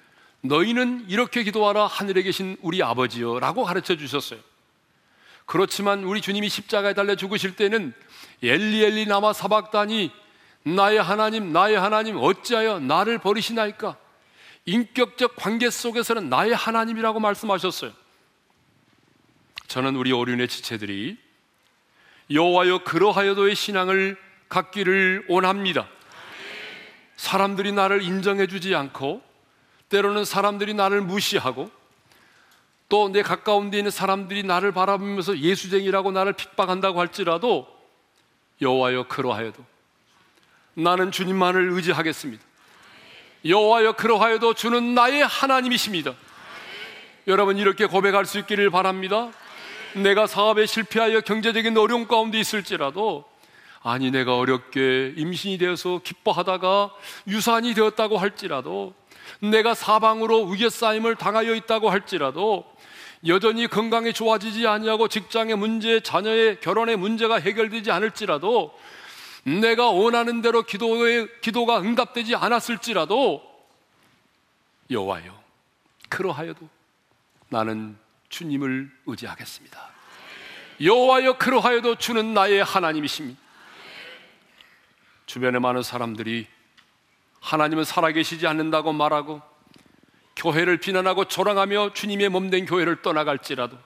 너희는 0.43 1.07
이렇게 1.09 1.43
기도하라 1.43 1.89
하늘에 1.89 2.23
계신 2.23 2.57
우리 2.63 2.81
아버지여 2.81 3.41
라고 3.41 3.65
가르쳐 3.65 3.97
주셨어요. 3.97 4.50
그렇지만 5.51 6.05
우리 6.05 6.21
주님이 6.21 6.49
십자가에 6.49 6.95
달려 6.95 7.17
죽으실 7.17 7.57
때는 7.57 7.93
엘리 8.41 8.85
엘리 8.85 9.07
나마 9.07 9.33
사박다니 9.33 10.13
나의 10.63 11.03
하나님 11.03 11.53
나의 11.53 11.77
하나님 11.77 12.19
어찌하여 12.19 12.79
나를 12.79 13.19
버리시나이까 13.19 13.97
인격적 14.67 15.35
관계 15.35 15.69
속에서는 15.69 16.31
나의 16.31 16.55
하나님이라고 16.55 17.19
말씀하셨어요. 17.19 17.91
저는 19.67 19.97
우리 19.97 20.13
어린의 20.13 20.47
지체들이 20.47 21.19
여호와여 22.31 22.85
그러하여도의 22.85 23.57
신앙을 23.57 24.17
갖기를 24.49 25.27
원합니다. 25.29 25.89
사람들이 27.17 27.73
나를 27.73 28.03
인정해 28.03 28.47
주지 28.47 28.77
않고 28.77 29.21
때로는 29.89 30.25
사람들이 30.25 30.75
나를 30.75 31.01
무시하고 31.01 31.73
또 32.91 33.09
내 33.09 33.23
가까운 33.23 33.71
데 33.71 33.79
있는 33.79 33.91
사람들이 33.91 34.43
나를 34.43 34.73
바라보면서 34.73 35.39
예수쟁이라고 35.39 36.11
나를 36.13 36.35
핍박한다고 36.35 37.01
할지라도 37.01 37.67
여호와여 38.61 39.05
그러하여도 39.05 39.65
나는 40.75 41.11
주님만을 41.11 41.71
의지하겠습니다. 41.71 42.43
여호와여 43.45 43.93
그러하여도 43.93 44.55
주는 44.55 44.95
나의 44.95 45.23
하나님이십니다. 45.23 46.15
여러분 47.27 47.57
이렇게 47.59 47.87
고백할 47.87 48.27
수 48.27 48.39
있기를 48.41 48.71
바랍니다. 48.71 49.31
내가 49.95 50.27
사업에 50.27 50.67
실패하여 50.67 51.21
경제적인 51.21 51.77
어려움 51.79 52.07
가운데 52.07 52.39
있을지라도 52.39 53.25
아니 53.83 54.11
내가 54.11 54.37
어렵게 54.37 55.15
임신이 55.17 55.59
되어서 55.59 56.01
기뻐하다가 56.03 56.91
유산이 57.29 57.75
되었다고 57.75 58.19
할지라도 58.19 58.95
내가 59.41 59.75
사방으로 59.75 60.47
위기싸임을 60.47 61.17
당하여 61.17 61.55
있다고 61.55 61.91
할지라도 61.91 62.65
여전히 63.27 63.67
건강이 63.67 64.13
좋아지지 64.13 64.67
아니하고 64.67 65.09
직장의 65.09 65.57
문제, 65.57 66.01
자녀의 66.01 66.61
결혼의 66.61 66.97
문제가 66.97 67.39
해결되지 67.39 67.91
않을지라도 67.91 68.79
내가 69.45 69.91
원하는 69.91 70.43
대로 70.43 70.63
기도의 70.63 71.29
기도가 71.41 71.81
응답되지 71.81 72.35
않았을지라도 72.35 73.43
여호와여 74.91 75.41
그러하여도 76.09 76.69
나는 77.49 77.97
주님을 78.29 78.91
의지하겠습니다. 79.07 79.91
여호와여 80.83 81.37
그러하여도 81.37 81.97
주는 81.97 82.33
나의 82.33 82.65
하나님이십니다. 82.65 83.41
주변에 85.27 85.59
많은 85.59 85.83
사람들이 85.83 86.47
하나님은 87.41 87.85
살아계시지 87.85 88.47
않는다고 88.47 88.93
말하고 88.93 89.43
교회를 90.37 90.79
비난하고 90.79 91.27
조랑하며 91.27 91.93
주님의 91.95 92.29
몸된 92.29 92.67
교회를 92.67 93.03
떠나갈지라도 93.03 93.77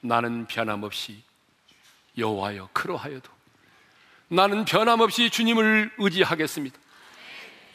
나는 0.00 0.46
변함없이 0.46 1.22
여호와여 2.18 2.70
그러하여도 2.72 3.30
나는 4.28 4.64
변함없이 4.64 5.30
주님을 5.30 5.92
의지하겠습니다. 5.98 6.76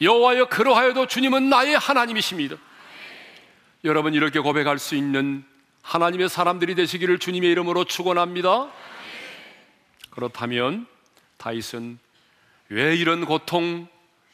여호와여 0.00 0.48
그러하여도 0.48 1.06
주님은 1.06 1.48
나의 1.48 1.78
하나님이십니다. 1.78 2.56
여러분 3.84 4.14
이렇게 4.14 4.40
고백할 4.40 4.78
수 4.78 4.94
있는 4.94 5.44
하나님의 5.82 6.28
사람들이 6.28 6.74
되시기를 6.74 7.18
주님의 7.18 7.50
이름으로 7.50 7.84
축원합니다. 7.84 8.70
그렇다면 10.10 10.86
다윗은 11.38 11.98
왜 12.68 12.96
이런 12.96 13.24
고통, 13.24 13.88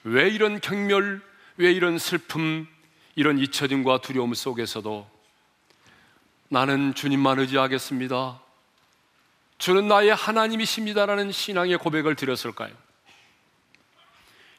왜 0.05 0.29
이런 0.29 0.61
경멸, 0.61 1.21
왜 1.57 1.73
이런 1.73 1.99
슬픔, 1.99 2.67
이런 3.15 3.39
잊혀짐과 3.39 4.01
두려움 4.01 4.35
속에서도 4.35 5.09
나는 6.49 6.95
주님만 6.95 7.41
의지하겠습니다. 7.41 8.41
주는 9.59 9.89
나의 9.89 10.15
하나님이십니다라는 10.15 11.33
신앙의 11.33 11.79
고백을 11.79 12.15
드렸을까요? 12.15 12.73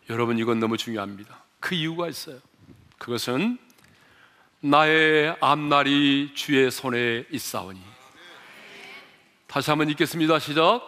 여러분, 0.09 0.37
이건 0.37 0.59
너무 0.59 0.77
중요합니다. 0.77 1.43
그 1.59 1.75
이유가 1.75 2.07
있어요. 2.07 2.39
그것은 2.97 3.57
나의 4.61 5.35
앞날이 5.39 6.31
주의 6.35 6.69
손에 6.69 7.23
있사오니 7.31 7.81
다시 9.47 9.69
한번 9.71 9.89
읽겠습니다 9.89 10.37
시작 10.39 10.81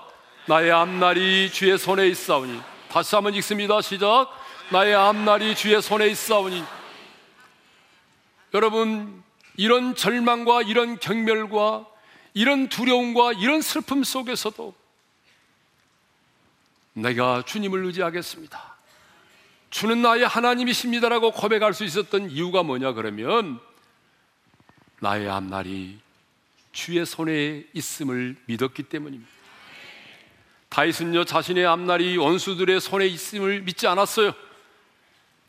나의 0.45 0.71
앞날이 0.71 1.49
주의 1.49 1.77
손에 1.77 2.07
있사오니 2.07 2.59
다시 2.91 3.15
한번 3.15 3.33
읽습니다 3.35 3.81
시작 3.81 4.27
나의 4.69 4.93
앞날이 4.93 5.55
주의 5.55 5.81
손에 5.81 6.07
있사오니 6.07 6.61
여러분 8.53 9.23
이런 9.55 9.95
절망과 9.95 10.63
이런 10.63 10.99
경멸과 10.99 11.87
이런 12.33 12.67
두려움과 12.67 13.31
이런 13.31 13.61
슬픔 13.61 14.03
속에서도 14.03 14.75
내가 16.93 17.43
주님을 17.45 17.85
의지하겠습니다. 17.85 18.75
주는 19.69 20.01
나의 20.01 20.27
하나님이십니다라고 20.27 21.31
고백할 21.31 21.73
수 21.73 21.85
있었던 21.85 22.29
이유가 22.29 22.61
뭐냐 22.61 22.91
그러면 22.91 23.61
나의 24.99 25.29
앞날이 25.29 25.97
주의 26.73 27.05
손에 27.05 27.65
있음을 27.73 28.35
믿었기 28.47 28.83
때문입니다. 28.83 29.40
다윗은요 30.71 31.25
자신의 31.25 31.65
앞날이 31.65 32.15
원수들의 32.17 32.79
손에 32.79 33.05
있음을 33.05 33.61
믿지 33.61 33.87
않았어요. 33.87 34.31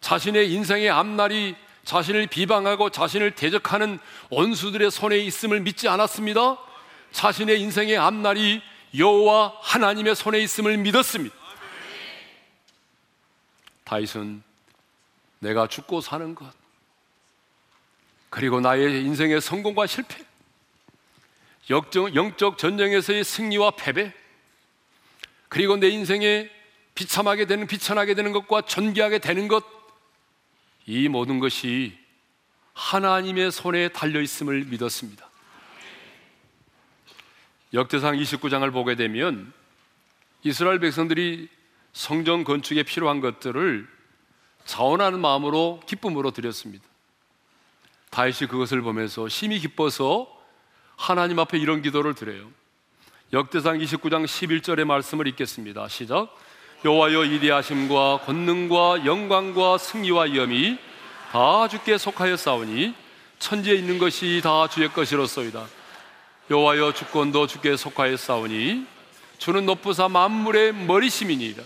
자신의 0.00 0.52
인생의 0.52 0.90
앞날이 0.90 1.54
자신을 1.84 2.26
비방하고 2.26 2.90
자신을 2.90 3.36
대적하는 3.36 4.00
원수들의 4.30 4.90
손에 4.90 5.18
있음을 5.18 5.60
믿지 5.60 5.88
않았습니다. 5.88 6.58
자신의 7.12 7.60
인생의 7.60 7.98
앞날이 7.98 8.62
여호와 8.98 9.58
하나님의 9.60 10.16
손에 10.16 10.40
있음을 10.40 10.76
믿었습니다. 10.78 11.36
다윗은 13.84 14.42
내가 15.38 15.68
죽고 15.68 16.00
사는 16.00 16.34
것 16.34 16.52
그리고 18.28 18.60
나의 18.60 19.04
인생의 19.04 19.40
성공과 19.40 19.86
실패 19.86 20.24
영적 21.70 22.58
전쟁에서의 22.58 23.22
승리와 23.22 23.72
패배 23.76 24.12
그리고 25.52 25.76
내 25.76 25.88
인생에 25.88 26.48
비참하게 26.94 27.44
되는 27.44 27.66
비천하게 27.66 28.14
되는 28.14 28.32
것과 28.32 28.62
전개하게 28.62 29.18
되는 29.18 29.48
것 29.48 29.82
이 30.86 31.08
모든 31.08 31.38
것이 31.38 31.96
하나님의 32.72 33.52
손에 33.52 33.88
달려 33.88 34.20
있음을 34.20 34.64
믿었습니다. 34.64 35.28
역대상 37.74 38.16
29장을 38.16 38.70
보게 38.72 38.96
되면 38.96 39.52
이스라엘 40.42 40.78
백성들이 40.80 41.48
성전 41.92 42.44
건축에 42.44 42.82
필요한 42.82 43.20
것들을 43.20 43.88
자원하는 44.64 45.20
마음으로 45.20 45.80
기쁨으로 45.86 46.30
드렸습니다. 46.32 46.84
다윗이 48.10 48.48
그것을 48.50 48.82
보면서 48.82 49.28
심히 49.28 49.58
기뻐서 49.58 50.28
하나님 50.96 51.38
앞에 51.38 51.58
이런 51.58 51.80
기도를 51.82 52.14
드려요. 52.14 52.50
역대상 53.34 53.78
29장 53.78 54.26
11절의 54.26 54.84
말씀을 54.84 55.26
읽겠습니다. 55.28 55.88
시작. 55.88 56.36
여호와여 56.84 57.24
이대하심과 57.24 58.20
권능과 58.26 59.06
영광과 59.06 59.78
승리와 59.78 60.24
위엄이 60.24 60.76
다 61.30 61.66
주께 61.66 61.96
속하여 61.96 62.36
싸우니 62.36 62.92
천지에 63.38 63.74
있는 63.74 63.96
것이 63.96 64.42
다 64.44 64.68
주의 64.68 64.86
것이로소이다. 64.92 65.64
여호와여 66.50 66.92
주권도 66.92 67.46
주께 67.46 67.74
속하여 67.74 68.18
싸우니 68.18 68.84
주는 69.38 69.64
높으사 69.64 70.10
만물의 70.10 70.74
머리심이니이다. 70.74 71.62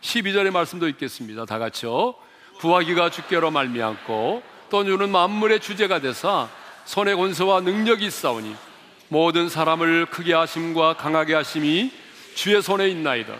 12절의 0.00 0.52
말씀도 0.52 0.88
있겠습니다. 0.90 1.44
다 1.44 1.58
같이요. 1.58 2.14
부하기가 2.60 3.10
주께로 3.10 3.50
말미암고 3.50 4.42
또 4.70 4.84
주는 4.84 5.10
만물의 5.10 5.58
주제가 5.58 6.00
되사 6.00 6.48
손의 6.84 7.16
권세와 7.16 7.62
능력이 7.62 8.06
있사오니 8.06 8.67
모든 9.10 9.48
사람을 9.48 10.06
크게 10.06 10.34
하심과 10.34 10.94
강하게 10.94 11.34
하심이 11.34 11.90
주의 12.34 12.60
손에 12.60 12.88
있나이다. 12.88 13.34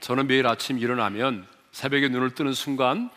저는 0.00 0.28
매일 0.28 0.46
아침 0.46 0.78
일어나면 0.78 1.46
새벽에 1.72 2.08
눈을 2.08 2.30
뜨는 2.30 2.52
순간 2.52 3.10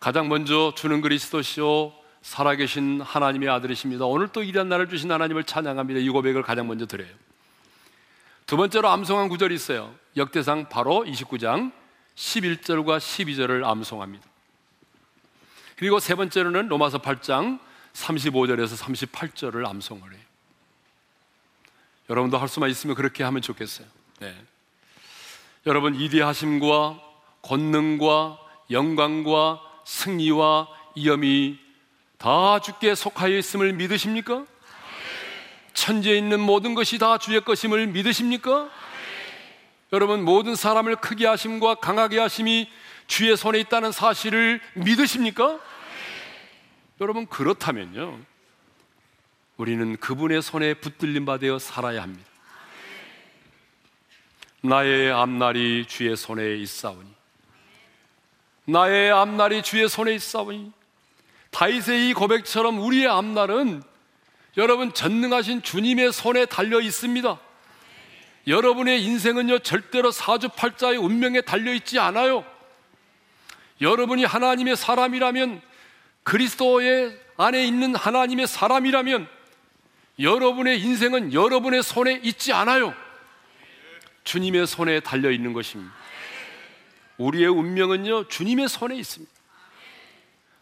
가장 0.00 0.28
먼저 0.28 0.72
주는 0.76 1.00
그리스도시요 1.00 1.92
살아계신 2.22 3.00
하나님의 3.00 3.48
아들이십니다. 3.48 4.06
오늘 4.06 4.28
또 4.28 4.42
이런 4.42 4.68
날을 4.68 4.88
주신 4.88 5.12
하나님을 5.12 5.44
찬양합니다. 5.44 6.00
이 6.00 6.08
고백을 6.08 6.42
가장 6.42 6.66
먼저 6.66 6.86
드려요. 6.86 7.10
두 8.46 8.56
번째로 8.56 8.88
암송한 8.88 9.28
구절이 9.28 9.54
있어요. 9.54 9.94
역대상 10.16 10.68
바로 10.68 11.04
29장 11.04 11.70
11절과 12.16 12.98
12절을 12.98 13.64
암송합니다. 13.64 14.24
그리고 15.76 16.00
세 16.00 16.16
번째로는 16.16 16.68
로마서 16.68 16.98
8장 16.98 17.60
35절에서 17.96 18.76
38절을 18.76 19.66
암송을 19.66 20.12
해요. 20.12 20.20
여러분도 22.10 22.38
할 22.38 22.48
수만 22.48 22.70
있으면 22.70 22.94
그렇게 22.94 23.24
하면 23.24 23.42
좋겠어요. 23.42 23.86
네. 24.20 24.34
여러분 25.66 25.94
이대하심과 25.94 27.00
권능과 27.42 28.38
영광과 28.70 29.60
승리와 29.84 30.68
이염이 30.94 31.58
다 32.18 32.60
주께 32.60 32.94
속하여 32.94 33.36
있음을 33.36 33.72
믿으십니까? 33.72 34.44
천지에 35.74 36.16
있는 36.16 36.40
모든 36.40 36.74
것이 36.74 36.98
다 36.98 37.18
주의 37.18 37.40
것임을 37.40 37.88
믿으십니까? 37.88 38.70
여러분 39.92 40.24
모든 40.24 40.54
사람을 40.54 40.96
크게 40.96 41.26
하심과 41.26 41.76
강하게 41.76 42.18
하심이 42.18 42.70
주의 43.06 43.36
손에 43.36 43.60
있다는 43.60 43.92
사실을 43.92 44.60
믿으십니까? 44.74 45.60
여러분 47.00 47.26
그렇다면요. 47.26 48.18
우리는 49.58 49.96
그분의 49.98 50.40
손에 50.40 50.74
붙들림 50.74 51.26
받아 51.26 51.58
살아야 51.58 52.02
합니다. 52.02 52.24
나의 54.62 55.12
앞날이 55.12 55.86
주의 55.86 56.16
손에 56.16 56.56
있사오니 56.56 57.08
나의 58.64 59.12
앞날이 59.12 59.62
주의 59.62 59.88
손에 59.88 60.14
있사오니 60.14 60.72
다윗의 61.50 62.08
이 62.08 62.14
고백처럼 62.14 62.78
우리의 62.78 63.06
앞날은 63.06 63.82
여러분 64.56 64.92
전능하신 64.92 65.62
주님의 65.62 66.12
손에 66.12 66.46
달려 66.46 66.80
있습니다. 66.80 67.38
여러분의 68.46 69.04
인생은요 69.04 69.58
절대로 69.60 70.10
사주팔자의 70.10 70.96
운명에 70.96 71.42
달려 71.42 71.74
있지 71.74 71.98
않아요. 71.98 72.44
여러분이 73.82 74.24
하나님의 74.24 74.76
사람이라면 74.76 75.65
그리스도의 76.26 77.16
안에 77.36 77.64
있는 77.64 77.94
하나님의 77.94 78.48
사람이라면 78.48 79.28
여러분의 80.18 80.80
인생은 80.80 81.32
여러분의 81.32 81.84
손에 81.84 82.20
있지 82.24 82.52
않아요. 82.52 82.92
주님의 84.24 84.66
손에 84.66 84.98
달려 85.00 85.30
있는 85.30 85.52
것입니다. 85.52 85.92
우리의 87.18 87.46
운명은요 87.46 88.26
주님의 88.26 88.68
손에 88.68 88.96
있습니다. 88.96 89.32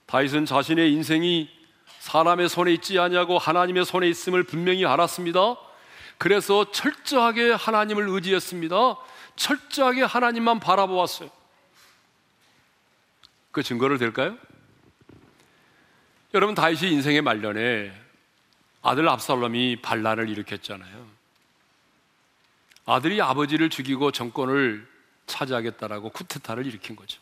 다윗은 0.04 0.44
자신의 0.44 0.92
인생이 0.92 1.48
사람의 2.00 2.50
손에 2.50 2.74
있지 2.74 2.98
아니하고 2.98 3.38
하나님의 3.38 3.86
손에 3.86 4.06
있음을 4.06 4.42
분명히 4.42 4.84
알았습니다. 4.84 5.56
그래서 6.18 6.70
철저하게 6.72 7.52
하나님을 7.52 8.06
의지했습니다. 8.10 8.76
철저하게 9.36 10.02
하나님만 10.02 10.60
바라보았어요. 10.60 11.30
그 13.50 13.62
증거를 13.62 13.96
될까요? 13.96 14.36
여러분 16.34 16.56
다윗이 16.56 16.90
인생의 16.90 17.22
말년에 17.22 17.94
아들 18.82 19.08
압살롬이 19.08 19.76
반란을 19.82 20.28
일으켰잖아요. 20.28 21.06
아들이 22.86 23.22
아버지를 23.22 23.70
죽이고 23.70 24.10
정권을 24.10 24.84
차지하겠다라고 25.26 26.10
쿠데타를 26.10 26.66
일으킨 26.66 26.96
거죠. 26.96 27.20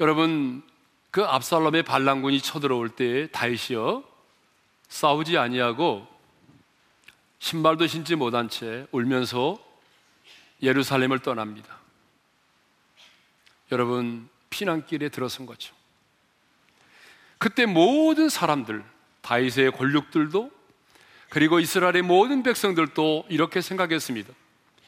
여러분 0.00 0.64
그 1.12 1.24
압살롬의 1.24 1.84
반란군이 1.84 2.40
쳐들어올 2.40 2.88
때 2.88 3.30
다윗이요 3.30 4.02
싸우지 4.88 5.38
아니하고 5.38 6.08
신발도 7.38 7.86
신지 7.86 8.16
못한 8.16 8.48
채 8.48 8.84
울면서 8.90 9.64
예루살렘을 10.60 11.20
떠납니다. 11.20 11.78
여러분 13.70 14.28
피난길에 14.50 15.08
들어선 15.08 15.46
거죠. 15.46 15.75
그때 17.38 17.66
모든 17.66 18.28
사람들 18.28 18.84
다윗의 19.22 19.72
권력들도 19.72 20.50
그리고 21.28 21.60
이스라엘의 21.60 22.02
모든 22.02 22.42
백성들도 22.42 23.26
이렇게 23.28 23.60
생각했습니다. 23.60 24.32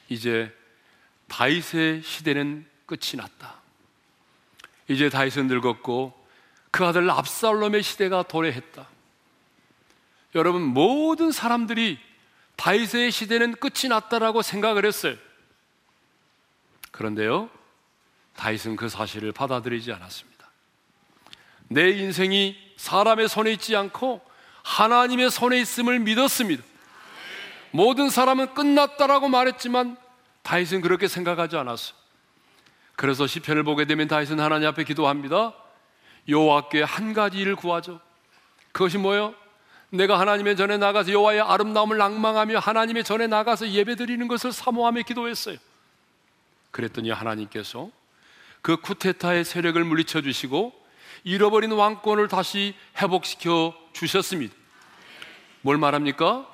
이제 0.09 0.55
다윗의 1.27 2.01
시대는 2.01 2.65
끝이 2.85 3.15
났다. 3.15 3.59
이제 4.87 5.09
다윗은 5.09 5.47
늙었고 5.47 6.13
그 6.71 6.85
아들 6.85 7.09
압살롬의 7.09 7.83
시대가 7.83 8.23
도래했다. 8.23 8.87
여러분 10.35 10.61
모든 10.63 11.31
사람들이 11.31 11.99
다윗의 12.55 13.11
시대는 13.11 13.53
끝이 13.55 13.89
났다라고 13.89 14.41
생각을 14.41 14.85
했어요. 14.85 15.15
그런데요, 16.91 17.49
다윗은 18.35 18.75
그 18.75 18.89
사실을 18.89 19.31
받아들이지 19.31 19.93
않았습니다. 19.93 20.38
내 21.69 21.89
인생이 21.89 22.57
사람의 22.77 23.29
손에 23.29 23.51
있지 23.53 23.75
않고 23.75 24.21
하나님의 24.63 25.31
손에 25.31 25.59
있음을 25.59 25.99
믿었습니다. 25.99 26.63
모든 27.71 28.09
사람은 28.09 28.53
끝났다라고 28.53 29.29
말했지만 29.29 29.97
다윗은 30.41 30.81
그렇게 30.81 31.07
생각하지 31.07 31.55
않았어. 31.57 31.93
그래서 32.95 33.27
시편을 33.27 33.63
보게 33.63 33.85
되면 33.85 34.07
다윗은 34.07 34.39
하나님 34.39 34.67
앞에 34.67 34.83
기도합니다. 34.83 35.53
여호와께 36.27 36.83
한 36.83 37.13
가지 37.13 37.37
일을 37.37 37.55
구하죠. 37.55 38.01
그것이 38.71 38.97
뭐요? 38.97 39.33
내가 39.91 40.19
하나님의 40.19 40.55
전에 40.55 40.77
나가서 40.77 41.11
여호와의 41.11 41.41
아름다움을 41.41 41.97
낭망하며 41.97 42.59
하나님의 42.59 43.03
전에 43.03 43.27
나가서 43.27 43.69
예배드리는 43.69 44.27
것을 44.27 44.51
사모하며 44.51 45.03
기도했어요. 45.03 45.57
그랬더니 46.71 47.09
하나님께서 47.09 47.89
그 48.61 48.77
쿠테타의 48.77 49.45
세력을 49.45 49.83
물리쳐 49.83 50.21
주시고 50.21 50.73
잃어버린 51.23 51.71
왕권을 51.71 52.27
다시 52.27 52.75
회복시켜 53.01 53.75
주셨습니다. 53.93 54.53
뭘 55.61 55.77
말합니까? 55.77 56.47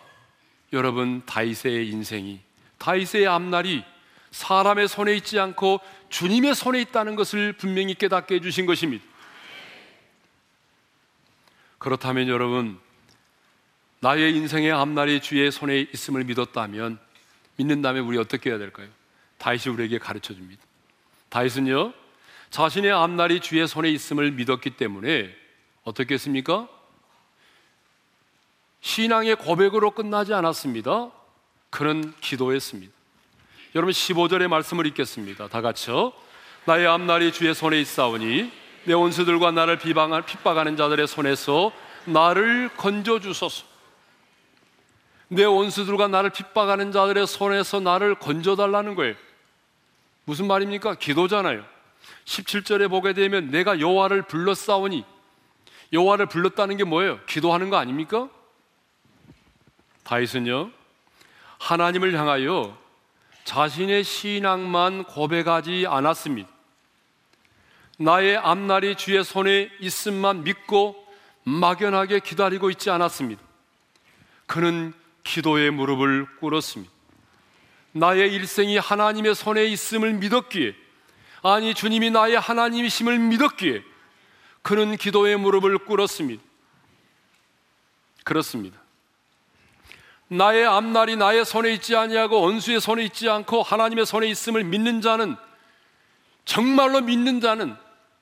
여러분 0.73 1.23
다윗의 1.25 1.89
인생이 1.89 2.39
다윗의 2.77 3.27
앞날이 3.27 3.83
사람의 4.31 4.87
손에 4.89 5.15
있지 5.15 5.39
않고 5.39 5.79
주님의 6.09 6.55
손에 6.55 6.81
있다는 6.81 7.15
것을 7.15 7.53
분명히 7.53 7.93
깨닫게 7.93 8.35
해 8.35 8.39
주신 8.41 8.65
것입니다. 8.65 9.05
그렇다면 11.77 12.27
여러분, 12.27 12.79
나의 13.99 14.35
인생의 14.35 14.71
앞날이 14.71 15.21
주의 15.21 15.51
손에 15.51 15.87
있음을 15.93 16.23
믿었다면, 16.23 16.99
믿는다면 17.57 18.03
우리 18.05 18.17
어떻게 18.17 18.49
해야 18.49 18.57
될까요? 18.57 18.87
다윗이 19.37 19.73
우리에게 19.73 19.99
가르쳐 19.99 20.33
줍니다. 20.33 20.61
다윗은요, 21.29 21.93
자신의 22.49 22.91
앞날이 22.91 23.39
주의 23.39 23.67
손에 23.67 23.89
있음을 23.89 24.31
믿었기 24.31 24.71
때문에 24.71 25.35
어떻게 25.83 26.13
했습니까? 26.13 26.67
신앙의 28.81 29.35
고백으로 29.35 29.91
끝나지 29.91 30.33
않았습니다. 30.33 31.11
그는 31.69 32.13
기도했습니다. 32.21 32.93
여러분 33.75 33.91
15절의 33.91 34.47
말씀을 34.47 34.85
읽겠습니다. 34.87 35.47
다 35.49 35.61
같이요. 35.61 36.13
나의 36.65 36.87
앞날이 36.87 37.31
주의 37.31 37.53
손에 37.53 37.79
있사오니 37.81 38.51
내 38.85 38.93
원수들과 38.93 39.51
나를 39.51 39.77
비방할 39.77 40.25
핍박하는 40.25 40.77
자들의 40.77 41.07
손에서 41.07 41.71
나를 42.05 42.69
건져 42.77 43.19
주소서. 43.19 43.65
내 45.27 45.43
원수들과 45.43 46.07
나를 46.07 46.29
핍박하는 46.29 46.91
자들의 46.91 47.27
손에서 47.27 47.79
나를 47.79 48.15
건져 48.15 48.55
달라는 48.55 48.95
거예요. 48.95 49.15
무슨 50.23 50.47
말입니까? 50.47 50.95
기도잖아요. 50.95 51.65
17절에 52.25 52.89
보게 52.89 53.13
되면 53.13 53.49
내가 53.49 53.79
여호와를 53.79 54.23
불렀사오니 54.23 55.05
여호와를 55.93 56.25
불렀다는 56.25 56.77
게 56.77 56.83
뭐예요? 56.83 57.19
기도하는 57.27 57.69
거 57.69 57.77
아닙니까? 57.77 58.29
다윗은요. 60.03 60.71
하나님을 61.59 62.13
향하여 62.17 62.77
자신의 63.43 64.03
신앙만 64.03 65.03
고백하지 65.05 65.85
않았습니다. 65.87 66.49
나의 67.97 68.35
앞날이 68.37 68.95
주의 68.95 69.23
손에 69.23 69.69
있음만 69.79 70.43
믿고 70.43 70.95
막연하게 71.43 72.19
기다리고 72.19 72.69
있지 72.71 72.89
않았습니다. 72.89 73.41
그는 74.47 74.93
기도의 75.23 75.71
무릎을 75.71 76.25
꿇었습니다. 76.39 76.91
나의 77.93 78.33
일생이 78.33 78.77
하나님의 78.77 79.35
손에 79.35 79.65
있음을 79.65 80.13
믿었기에, 80.13 80.75
아니, 81.47 81.75
주님이 81.75 82.09
나의 82.09 82.39
하나님이심을 82.39 83.19
믿었기에, 83.19 83.83
그는 84.63 84.97
기도의 84.97 85.37
무릎을 85.37 85.77
꿇었습니다. 85.77 86.41
그렇습니다. 88.23 88.79
나의 90.27 90.65
앞날이 90.65 91.15
나의 91.17 91.45
손에 91.45 91.71
있지 91.73 91.95
아니하고 91.95 92.41
원수의 92.41 92.81
손에 92.81 93.03
있지 93.03 93.29
않고 93.29 93.61
하나님의 93.61 94.07
손에 94.07 94.25
있음을 94.27 94.63
믿는 94.63 95.01
자는 95.01 95.35
정말로 96.45 97.01
믿는 97.01 97.41
자는 97.41 97.75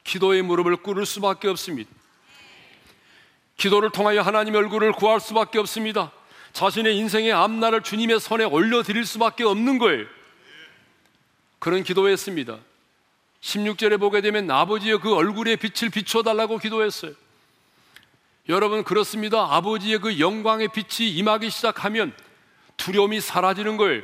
기도의 0.03 0.41
무릎을 0.41 0.75
꿇을 0.83 1.05
수밖에 1.05 1.47
없습니다. 1.47 1.89
기도를 3.55 3.91
통하여 3.91 4.21
하나님의 4.21 4.59
얼굴을 4.63 4.91
구할 4.91 5.21
수밖에 5.21 5.59
없습니다. 5.59 6.11
자신의 6.51 6.97
인생의 6.97 7.31
앞날을 7.31 7.83
주님의 7.83 8.19
손에 8.19 8.43
올려드릴 8.43 9.05
수밖에 9.05 9.45
없는 9.45 9.77
거예요. 9.77 10.07
그런 11.59 11.83
기도했습니다. 11.83 12.72
16절에 13.43 13.99
보게 13.99 14.21
되면 14.21 14.49
아버지의 14.49 14.99
그 14.99 15.13
얼굴에 15.13 15.57
빛을 15.57 15.91
비춰달라고 15.91 16.57
기도했어요. 16.57 17.11
여러분 18.49 18.83
그렇습니다. 18.83 19.47
아버지의 19.55 19.99
그 19.99 20.19
영광의 20.19 20.69
빛이 20.69 21.09
임하기 21.11 21.49
시작하면 21.49 22.13
두려움이 22.77 23.19
사라지는 23.19 23.77
거예요. 23.77 24.01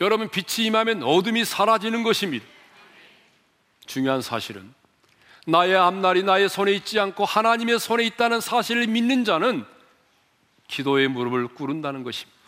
여러분 0.00 0.28
빛이 0.28 0.66
임하면 0.66 1.02
어둠이 1.02 1.44
사라지는 1.44 2.02
것입니다. 2.02 2.44
중요한 3.86 4.20
사실은 4.20 4.72
나의 5.46 5.76
앞날이 5.76 6.22
나의 6.22 6.48
손에 6.48 6.72
있지 6.72 6.98
않고 6.98 7.24
하나님의 7.24 7.78
손에 7.78 8.04
있다는 8.04 8.40
사실을 8.40 8.86
믿는 8.88 9.24
자는 9.24 9.64
기도의 10.68 11.08
무릎을 11.08 11.48
꿇는다는 11.48 12.02
것입니다. 12.02 12.38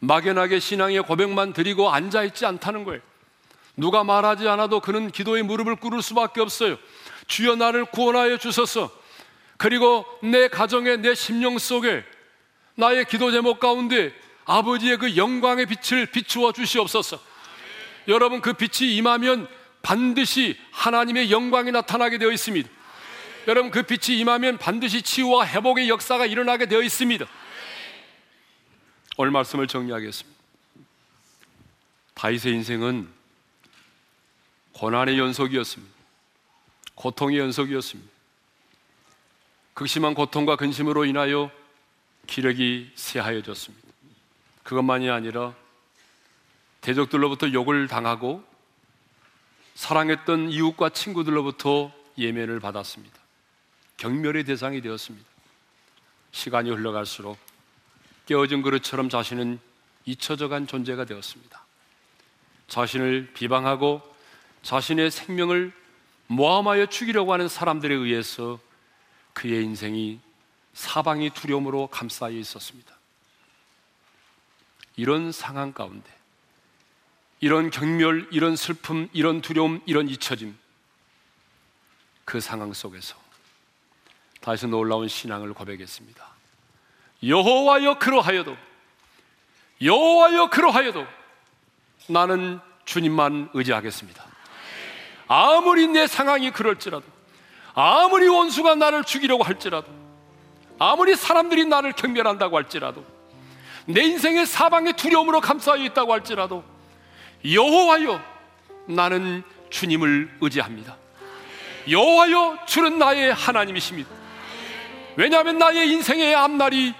막연하게 0.00 0.60
신앙의 0.60 1.02
고백만 1.02 1.52
드리고 1.52 1.90
앉아 1.90 2.24
있지 2.24 2.44
않다는 2.44 2.84
거예요. 2.84 3.00
누가 3.76 4.04
말하지 4.04 4.48
않아도 4.48 4.80
그는 4.80 5.10
기도의 5.10 5.42
무릎을 5.42 5.76
꿇을 5.76 6.02
수밖에 6.02 6.40
없어요. 6.40 6.78
주여 7.26 7.56
나를 7.56 7.84
구원하여 7.86 8.38
주소서. 8.38 8.90
그리고 9.58 10.04
내 10.22 10.48
가정에 10.48 10.96
내 10.96 11.14
심령 11.14 11.58
속에 11.58 12.04
나의 12.74 13.04
기도 13.06 13.30
제목 13.30 13.60
가운데 13.60 14.12
아버지의 14.44 14.98
그 14.98 15.16
영광의 15.16 15.66
빛을 15.66 16.06
비추어 16.06 16.52
주시옵소서. 16.52 17.18
여러분 18.08 18.40
그 18.40 18.52
빛이 18.52 18.94
임하면 18.96 19.48
반드시 19.82 20.56
하나님의 20.72 21.30
영광이 21.30 21.72
나타나게 21.72 22.18
되어 22.18 22.30
있습니다. 22.30 22.68
여러분 23.48 23.70
그 23.70 23.82
빛이 23.82 24.18
임하면 24.18 24.58
반드시 24.58 25.02
치유와 25.02 25.46
회복의 25.46 25.88
역사가 25.88 26.26
일어나게 26.26 26.66
되어 26.66 26.82
있습니다. 26.82 27.26
오늘 29.18 29.30
말씀을 29.30 29.66
정리하겠습니다. 29.66 30.36
다윗의 32.14 32.52
인생은 32.54 33.15
고난의 34.76 35.18
연속이었습니다. 35.18 35.94
고통의 36.96 37.38
연속이었습니다. 37.38 38.12
극심한 39.72 40.12
고통과 40.12 40.56
근심으로 40.56 41.06
인하여 41.06 41.50
기력이 42.26 42.92
쇠하여졌습니다. 42.94 43.88
그것만이 44.64 45.08
아니라 45.08 45.54
대적들로부터 46.82 47.52
욕을 47.54 47.88
당하고 47.88 48.44
사랑했던 49.76 50.50
이웃과 50.50 50.90
친구들로부터 50.90 51.90
예면을 52.18 52.60
받았습니다. 52.60 53.16
경멸의 53.96 54.44
대상이 54.44 54.82
되었습니다. 54.82 55.26
시간이 56.32 56.68
흘러갈수록 56.70 57.38
깨어진 58.26 58.60
그릇처럼 58.60 59.08
자신은 59.08 59.58
잊혀져 60.04 60.48
간 60.48 60.66
존재가 60.66 61.06
되었습니다. 61.06 61.64
자신을 62.68 63.30
비방하고 63.32 64.15
자신의 64.66 65.12
생명을 65.12 65.72
모함하여 66.26 66.86
죽이려고 66.86 67.32
하는 67.32 67.46
사람들에 67.46 67.94
의해서 67.94 68.58
그의 69.32 69.62
인생이 69.62 70.18
사방이 70.74 71.30
두려움으로 71.30 71.86
감싸여 71.86 72.32
있었습니다. 72.32 72.92
이런 74.96 75.30
상황 75.30 75.72
가운데 75.72 76.10
이런 77.38 77.70
경멸, 77.70 78.26
이런 78.32 78.56
슬픔, 78.56 79.08
이런 79.12 79.40
두려움, 79.40 79.82
이런 79.86 80.08
잊혀짐 80.08 80.58
그 82.24 82.40
상황 82.40 82.72
속에서 82.72 83.14
다시 84.40 84.66
놀라운 84.66 85.06
신앙을 85.06 85.54
고백했습니다. 85.54 86.26
여호와여 87.22 88.00
그러하여도 88.00 88.56
여호와여 89.80 90.50
그러하여도 90.50 91.06
나는 92.08 92.58
주님만 92.84 93.50
의지하겠습니다. 93.54 94.35
아무리 95.28 95.88
내 95.88 96.06
상황이 96.06 96.50
그럴지라도 96.50 97.04
아무리 97.74 98.28
원수가 98.28 98.74
나를 98.76 99.04
죽이려고 99.04 99.42
할지라도 99.42 99.88
아무리 100.78 101.14
사람들이 101.16 101.66
나를 101.66 101.92
경멸한다고 101.92 102.56
할지라도 102.56 103.04
내 103.86 104.02
인생의 104.02 104.46
사방에 104.46 104.92
두려움으로 104.92 105.40
감싸여 105.40 105.82
있다고 105.84 106.12
할지라도 106.12 106.64
여호와여 107.50 108.20
나는 108.86 109.42
주님을 109.70 110.38
의지합니다. 110.40 110.96
여호와여 111.88 112.64
주는 112.66 112.98
나의 112.98 113.32
하나님이십니다. 113.32 114.10
왜냐하면 115.16 115.58
나의 115.58 115.90
인생의 115.90 116.34
앞날이 116.34 116.94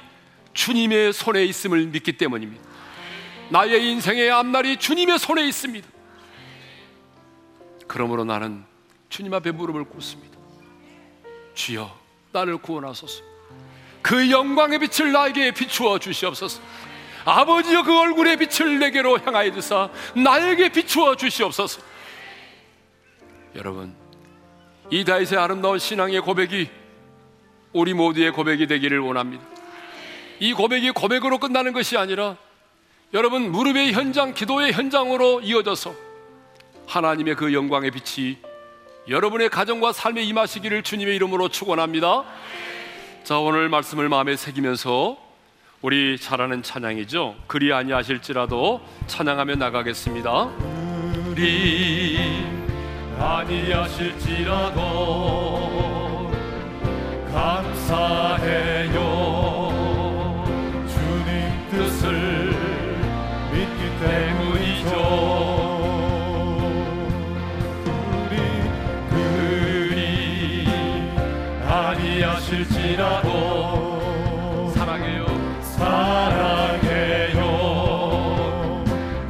주님의 0.55 1.13
손에 1.13 1.45
있음을 1.45 1.87
믿기 1.87 2.13
때문입니다. 2.13 2.65
나의 3.51 3.91
인생의 3.91 4.31
앞날이 4.31 4.77
주님의 4.79 5.19
손에 5.19 5.47
있습니다. 5.47 5.96
그러므로 7.87 8.25
나는 8.25 8.65
주님 9.09 9.33
앞에 9.35 9.53
무릎을 9.53 9.85
꿇습니다. 9.85 10.37
주여 11.55 11.91
나를 12.33 12.59
구원하소서. 12.59 13.23
그 14.03 14.31
영광의 14.31 14.79
빛을 14.79 15.13
나에게 15.13 15.53
비추어 15.53 15.99
주시옵소서. 15.99 16.61
아버지여 17.25 17.83
그 17.83 17.99
얼굴의 17.99 18.37
빛을 18.37 18.79
내게로 18.79 19.19
향하여 19.19 19.53
주사 19.53 19.91
나에게 20.15 20.69
비추어 20.69 21.17
주시옵소서. 21.17 21.83
여러분, 23.57 23.95
이 24.91 25.05
다윗의 25.05 25.39
아름다운 25.39 25.79
신앙의 25.79 26.21
고백이 26.21 26.71
우리 27.73 27.95
모두의 27.95 28.31
고백이 28.31 28.67
되기를 28.69 29.01
원합니다. 29.01 29.45
이 30.39 30.53
고백이 30.53 30.93
고백으로 30.93 31.39
끝나는 31.39 31.73
것이 31.73 31.97
아니라 31.97 32.37
여러분 33.13 33.51
무릎의 33.51 33.93
현장, 33.93 34.35
기도의 34.35 34.73
현장으로 34.73 35.41
이어져서 35.41 36.06
하나님의 36.87 37.35
그 37.35 37.53
영광의 37.53 37.91
빛이 37.91 38.39
여러분의 39.09 39.49
가정과 39.51 39.93
삶에 39.93 40.23
임하시기를 40.23 40.83
주님의 40.83 41.17
이름으로 41.17 41.49
축원합니다. 41.49 42.25
자, 43.25 43.39
오늘 43.39 43.69
말씀을 43.69 44.09
마음에 44.09 44.37
새기면서 44.37 45.17
우리 45.83 46.19
잘하는 46.19 46.63
찬양이죠. 46.63 47.37
그리 47.47 47.73
아니하실지라도 47.73 48.81
찬양하며 49.07 49.57
나가겠습니다. 49.57 50.51
그리 51.35 52.19
아니하실지라도 53.19 54.81
감사해요. 57.33 58.97
주님 60.89 61.69
뜻을 61.71 62.36
아니하실지라도 72.97 74.71
사랑해요. 74.75 75.27
사랑해요. 75.63 77.41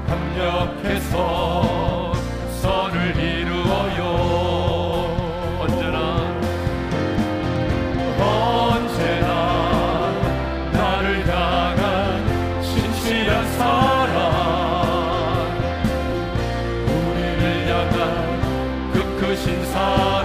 합력해서 0.07 2.13
선을 2.63 3.17
이루어요. 3.17 4.01
언제나 5.61 5.99
언제나 8.21 9.29
나를 10.73 11.29
향한 11.29 11.83
신실한 12.63 13.53
사랑 13.53 14.17
우리를 16.87 17.43
향한 17.69 18.01
그 18.93 18.97
크신 19.21 19.45
사랑 19.67 20.16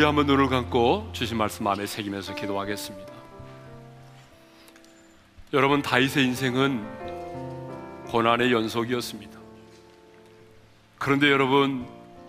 우리 0.00 0.04
한번 0.06 0.24
눈을 0.24 0.48
감고 0.48 1.10
주신 1.12 1.36
말씀 1.36 1.62
마음에 1.64 1.84
새기면서 1.84 2.34
기도하겠습니다. 2.34 3.12
여러분 5.52 5.82
다윗의 5.82 6.24
인생은 6.24 8.06
고난의 8.06 8.50
연속이었습니다. 8.50 9.38
그런데 10.96 11.30
여러분 11.30 11.86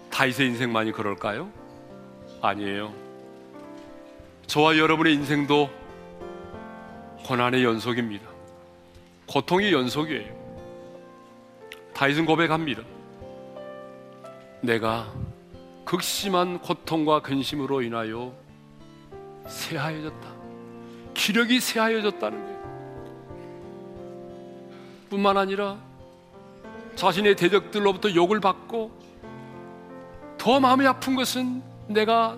다윗의 0.10 0.48
인생만이 0.48 0.92
그럴까요? 0.92 1.50
아니에요. 2.42 2.94
저와 4.48 4.78
여러분의 4.78 5.14
인생도 5.14 5.70
고난의 7.24 7.64
연속입니다. 7.64 8.28
고통의 9.28 9.72
연속이에요. 9.72 10.30
다윗은 11.94 12.26
고백합니다. 12.26 12.84
내가 14.60 15.10
극심한 15.86 16.60
고통과 16.60 17.22
근심으로 17.22 17.82
인하여 17.82 18.34
새하여졌다. 19.48 20.30
기력이 21.14 21.60
새하여졌다는 21.60 22.46
거예요. 22.46 22.62
뿐만 25.10 25.38
아니라 25.38 25.78
자신의 26.96 27.36
대적들로부터 27.36 28.14
욕을 28.14 28.40
받고 28.40 28.92
더 30.38 30.60
마음이 30.60 30.86
아픈 30.88 31.16
것은 31.16 31.62
내가 31.88 32.38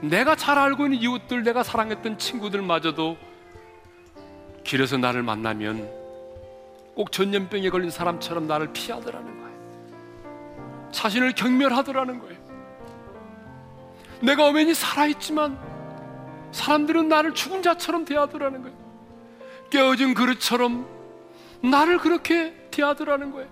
내가 0.00 0.36
잘 0.36 0.58
알고 0.58 0.84
있는 0.84 0.98
이웃들, 0.98 1.42
내가 1.42 1.62
사랑했던 1.62 2.18
친구들마저도 2.18 3.16
길에서 4.62 4.96
나를 4.96 5.22
만나면 5.22 5.88
꼭 6.94 7.10
전염병에 7.10 7.70
걸린 7.70 7.90
사람처럼 7.90 8.46
나를 8.46 8.72
피하더라는 8.72 9.40
거예요. 9.40 10.88
자신을 10.92 11.32
경멸하더라는 11.34 12.18
거예요. 12.20 12.47
내가 14.20 14.46
어머니 14.46 14.74
살아있지만 14.74 15.58
사람들은 16.52 17.08
나를 17.08 17.34
죽은 17.34 17.62
자처럼 17.62 18.04
대하더라는 18.04 18.62
거예요. 18.62 18.76
깨어진 19.70 20.14
그릇처럼 20.14 20.86
나를 21.62 21.98
그렇게 21.98 22.54
대하더라는 22.70 23.32
거예요. 23.32 23.48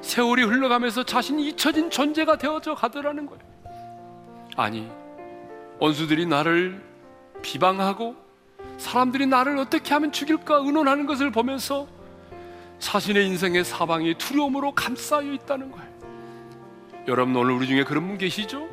세월이 0.00 0.44
흘러가면서 0.44 1.04
자신이 1.04 1.48
잊혀진 1.48 1.90
존재가 1.90 2.38
되어져 2.38 2.74
가더라는 2.74 3.26
거예요. 3.26 3.42
아니, 4.56 4.90
원수들이 5.78 6.26
나를 6.26 6.82
비방하고 7.42 8.16
사람들이 8.78 9.26
나를 9.26 9.58
어떻게 9.58 9.92
하면 9.94 10.12
죽일까 10.12 10.56
의논하는 10.56 11.06
것을 11.06 11.30
보면서 11.30 11.86
자신의 12.78 13.26
인생의 13.28 13.64
사방이 13.64 14.14
두려움으로 14.14 14.72
감싸여 14.72 15.32
있다는 15.32 15.70
거예요. 15.70 15.88
여러분 17.08 17.36
오늘 17.36 17.52
우리 17.52 17.66
중에 17.66 17.84
그런 17.84 18.06
분 18.06 18.18
계시죠? 18.18 18.68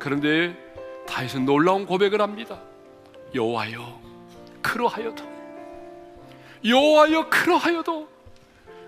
그런데 0.00 0.56
다윗은 1.06 1.44
놀라운 1.44 1.86
고백을 1.86 2.20
합니다. 2.20 2.60
여호와여 3.34 4.00
그러하여도 4.62 5.22
여호와여 6.64 7.28
그러하여도 7.28 8.08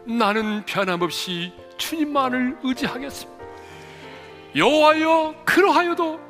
나는 0.05 0.65
변함없이 0.67 1.53
주님만을 1.77 2.59
의지하겠습니다. 2.63 3.45
여호와여 4.57 5.43
그러하여도 5.45 6.21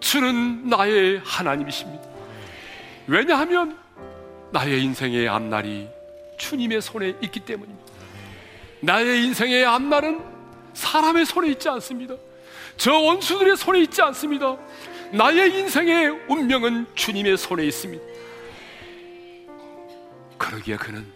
주는 0.00 0.68
나의 0.68 1.20
하나님이십니다. 1.24 2.04
왜냐하면 3.06 3.78
나의 4.52 4.82
인생의 4.82 5.28
앞날이 5.28 5.88
주님의 6.38 6.82
손에 6.82 7.14
있기 7.22 7.40
때문입니다. 7.40 7.92
나의 8.80 9.24
인생의 9.24 9.64
앞날은 9.64 10.22
사람의 10.74 11.24
손에 11.26 11.48
있지 11.48 11.68
않습니다. 11.68 12.14
저 12.76 12.92
원수들의 12.92 13.56
손에 13.56 13.80
있지 13.80 14.02
않습니다. 14.02 14.56
나의 15.12 15.58
인생의 15.58 16.08
운명은 16.28 16.86
주님의 16.94 17.36
손에 17.36 17.64
있습니다. 17.64 18.04
그러기에 20.38 20.76
그는 20.76 21.06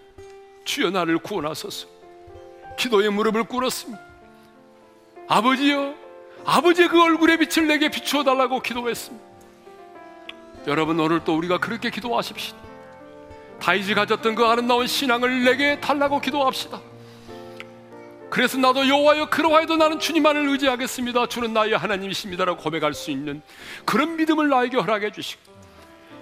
주여 0.64 0.90
나를 0.90 1.18
구원하소서 1.18 1.88
기도의 2.78 3.10
무릎을 3.10 3.44
꿇었습니다. 3.44 4.00
아버지여, 5.28 5.94
아버지의 6.44 6.88
그 6.88 7.00
얼굴의 7.02 7.38
빛을 7.38 7.66
내게 7.68 7.88
비추어 7.90 8.24
달라고 8.24 8.60
기도했습니다. 8.60 9.24
여러분 10.66 10.98
오늘 10.98 11.22
또 11.24 11.36
우리가 11.36 11.58
그렇게 11.58 11.90
기도하십시다. 11.90 12.58
다윗이 13.60 13.94
가졌던 13.94 14.34
그 14.34 14.44
아름다운 14.44 14.86
신앙을 14.86 15.44
내게 15.44 15.80
달라고 15.80 16.20
기도합시다. 16.20 16.80
그래서 18.30 18.56
나도 18.58 18.88
여호와여 18.88 19.28
그러하여도 19.28 19.76
나는 19.76 19.98
주님만을 19.98 20.48
의지하겠습니다. 20.48 21.26
주는 21.26 21.52
나의 21.52 21.76
하나님이십니다라고 21.76 22.62
고백할 22.62 22.94
수 22.94 23.10
있는 23.10 23.42
그런 23.84 24.16
믿음을 24.16 24.48
나에게 24.48 24.76
허락해 24.76 25.10
주시고 25.10 25.42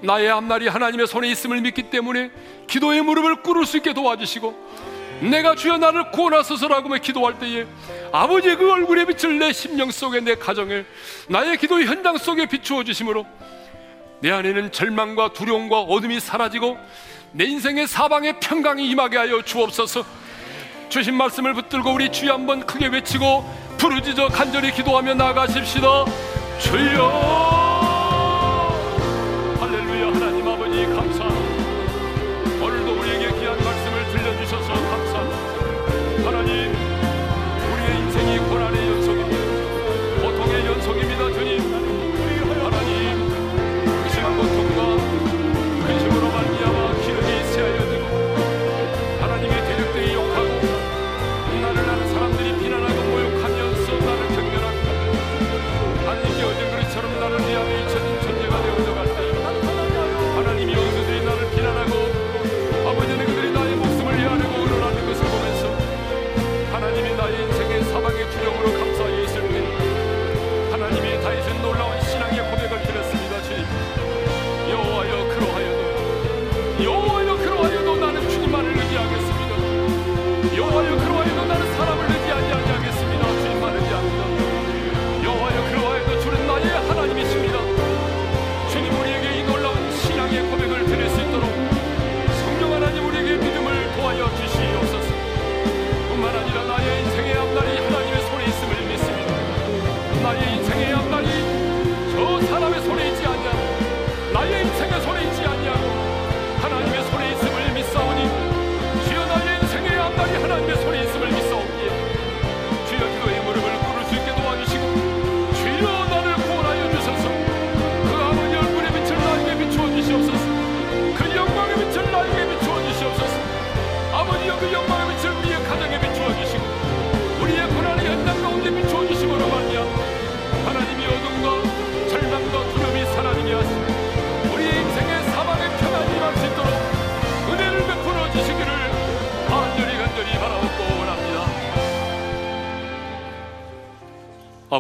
나의 0.01 0.31
앞날이 0.31 0.69
하나님의 0.69 1.07
손에 1.07 1.29
있음을 1.31 1.61
믿기 1.61 1.91
때문에 1.91 2.31
기도의 2.67 3.03
무릎을 3.03 3.43
꿇을 3.43 3.67
수 3.67 3.77
있게 3.77 3.93
도와주시고 3.93 4.89
내가 5.21 5.55
주여 5.55 5.77
나를 5.79 6.11
구원하소서라고 6.13 6.95
기도할 6.95 7.39
때에 7.39 7.67
아버지의 8.13 8.57
그 8.57 8.71
얼굴의 8.71 9.07
빛을 9.07 9.39
내 9.39 9.53
심령 9.53 9.91
속에 9.91 10.21
내 10.21 10.37
가정에 10.37 10.85
나의 11.29 11.59
기도 11.59 11.81
현장 11.83 12.17
속에 12.17 12.47
비추어 12.47 12.85
주심으로 12.85 13.27
내 14.21 14.31
안에는 14.31 14.73
절망과 14.73 15.33
두려움과 15.33 15.81
어둠이 15.81 16.21
사라지고 16.21 16.79
내 17.33 17.45
인생의 17.45 17.87
사방에 17.87 18.39
평강이 18.39 18.89
임하게 18.89 19.19
하여 19.19 19.43
주옵소서 19.43 20.05
주신 20.89 21.15
말씀을 21.15 21.55
붙들고 21.55 21.93
우리 21.93 22.11
주여 22.11 22.33
한번 22.33 22.65
크게 22.65 22.87
외치고 22.87 23.45
부르짖어 23.77 24.29
간절히 24.29 24.73
기도하며 24.73 25.15
나가십시다. 25.15 26.05
주여 26.59 27.68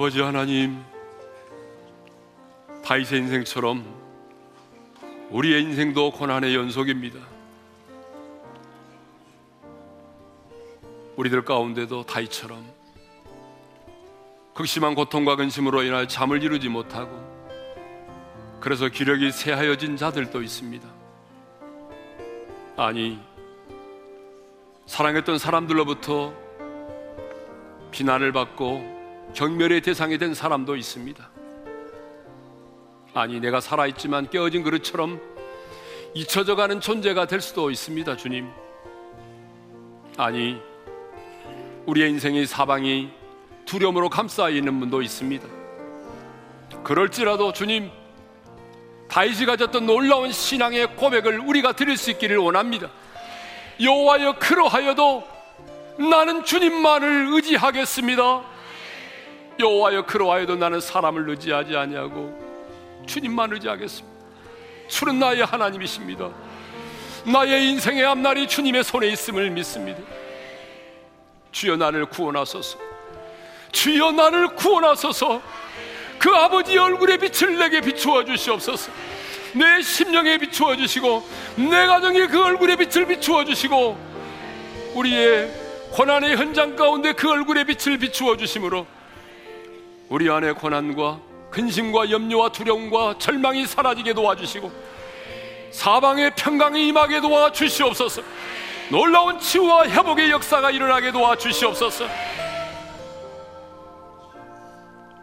아버지 0.08 0.22
하나님, 0.22 0.82
다윗의 2.82 3.18
인생처럼 3.18 3.84
우리의 5.28 5.60
인생도 5.64 6.12
고난의 6.12 6.54
연속입니다. 6.54 7.20
우리들 11.14 11.44
가운데도 11.44 12.04
다윗처럼 12.04 12.64
극심한 14.54 14.94
고통과 14.94 15.36
근심으로 15.36 15.82
인할 15.82 16.08
잠을 16.08 16.42
이루지 16.42 16.70
못하고 16.70 17.12
그래서 18.60 18.88
기력이 18.88 19.30
쇠하여진 19.30 19.98
자들도 19.98 20.40
있습니다. 20.40 20.88
아니, 22.78 23.18
사랑했던 24.86 25.36
사람들로부터 25.36 26.32
비난을 27.90 28.32
받고 28.32 28.97
경멸의 29.34 29.82
대상이 29.82 30.18
된 30.18 30.34
사람도 30.34 30.76
있습니다. 30.76 31.30
아니, 33.14 33.40
내가 33.40 33.60
살아있지만 33.60 34.30
깨어진 34.30 34.62
그릇처럼 34.62 35.20
잊혀져 36.14 36.56
가는 36.56 36.80
존재가 36.80 37.26
될 37.26 37.40
수도 37.40 37.70
있습니다, 37.70 38.16
주님. 38.16 38.48
아니, 40.16 40.60
우리의 41.86 42.10
인생의 42.10 42.46
사방이 42.46 43.10
두려움으로 43.64 44.08
감싸 44.08 44.48
있는 44.48 44.80
분도 44.80 45.02
있습니다. 45.02 45.46
그럴지라도 46.82 47.52
주님, 47.52 47.90
다윗이 49.08 49.46
가졌던 49.46 49.86
놀라운 49.86 50.32
신앙의 50.32 50.96
고백을 50.96 51.40
우리가 51.40 51.72
드릴 51.72 51.96
수 51.96 52.10
있기를 52.10 52.36
원합니다. 52.38 52.90
여호와여 53.80 54.38
그러하여도 54.38 55.24
나는 55.98 56.44
주님만을 56.44 57.28
의지하겠습니다. 57.32 58.57
여호와여 59.58 60.06
그러하여도 60.06 60.56
나는 60.56 60.80
사람을 60.80 61.28
의지하지 61.30 61.76
아니하고 61.76 62.48
주님만 63.06 63.52
의지하겠습니다. 63.52 64.18
주는 64.88 65.18
나의 65.18 65.44
하나님이십니다. 65.44 66.30
나의 67.24 67.70
인생의 67.70 68.04
앞날이 68.04 68.46
주님의 68.46 68.84
손에 68.84 69.08
있음을 69.08 69.50
믿습니다. 69.50 70.00
주여 71.50 71.76
나를 71.76 72.06
구원하소서. 72.06 72.78
주여 73.72 74.12
나를 74.12 74.54
구원하소서. 74.54 75.42
그 76.18 76.30
아버지 76.30 76.76
얼굴의 76.78 77.18
빛을 77.18 77.58
내게 77.58 77.80
비추어 77.80 78.24
주시옵소서. 78.24 78.90
내 79.54 79.82
심령에 79.82 80.38
비추어 80.38 80.76
주시고 80.76 81.26
내 81.56 81.86
가정에 81.86 82.26
그 82.26 82.42
얼굴의 82.42 82.76
빛을 82.76 83.06
비추어 83.06 83.44
주시고 83.44 83.96
우리의 84.94 85.50
고난의 85.92 86.36
현장 86.36 86.76
가운데 86.76 87.12
그 87.12 87.30
얼굴의 87.30 87.64
빛을 87.64 87.98
비추어 87.98 88.36
주심으로 88.36 88.86
우리 90.08 90.30
안의 90.30 90.54
고난과 90.54 91.20
근심과 91.50 92.10
염려와 92.10 92.52
두려움과 92.52 93.18
절망이 93.18 93.66
사라지게 93.66 94.14
도와주시고 94.14 94.70
사방의 95.70 96.34
평강이 96.34 96.88
임하게 96.88 97.20
도와주시옵소서. 97.20 98.22
놀라운 98.90 99.38
치유와 99.38 99.86
회복의 99.88 100.30
역사가 100.30 100.70
일어나게 100.70 101.12
도와주시옵소서. 101.12 102.06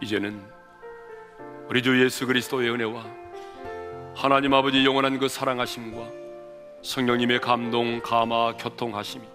이제는 0.02 0.40
우리 1.68 1.82
주 1.82 2.04
예수 2.04 2.28
그리스도의 2.28 2.70
은혜와 2.70 3.04
하나님 4.16 4.54
아버지 4.54 4.86
영원한 4.86 5.18
그 5.18 5.28
사랑하심과 5.28 6.08
성령님의 6.84 7.42
감동, 7.42 8.02
감화, 8.02 8.54
교통하심이 8.58 9.26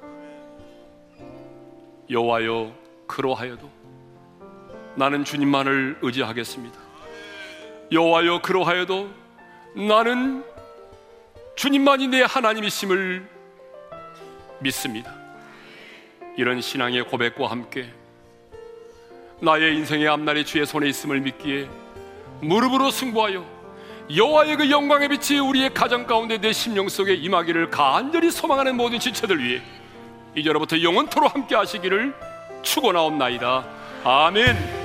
여호와여 2.08 2.72
그로하여도 3.08 3.79
나는 4.96 5.24
주님만을 5.24 5.98
의지하겠습니다. 6.02 6.78
여호와여 7.92 8.42
그러하여도 8.42 9.10
나는 9.74 10.44
주님만이 11.56 12.08
내 12.08 12.22
하나님이심을 12.22 13.28
믿습니다. 14.60 15.14
이런 16.36 16.60
신앙의 16.60 17.04
고백과 17.04 17.50
함께 17.50 17.90
나의 19.40 19.76
인생의 19.76 20.08
앞날이 20.08 20.44
주의 20.44 20.64
손에 20.66 20.88
있음을 20.88 21.20
믿기에 21.20 21.68
무릎으로 22.42 22.90
승부하여 22.90 23.60
여호와의 24.14 24.56
그 24.56 24.70
영광의 24.70 25.08
빛이 25.08 25.38
우리의 25.38 25.72
가정 25.72 26.06
가운데 26.06 26.38
내 26.38 26.52
심령 26.52 26.88
속에 26.88 27.14
임하기를 27.14 27.70
간절히 27.70 28.30
소망하는 28.30 28.76
모든 28.76 28.98
지체들 28.98 29.42
위해 29.42 29.62
이제로부터 30.34 30.80
영원토로 30.80 31.28
함께 31.28 31.54
하시기를 31.54 32.14
축원하옵나이다. 32.62 33.64
아멘. 34.04 34.79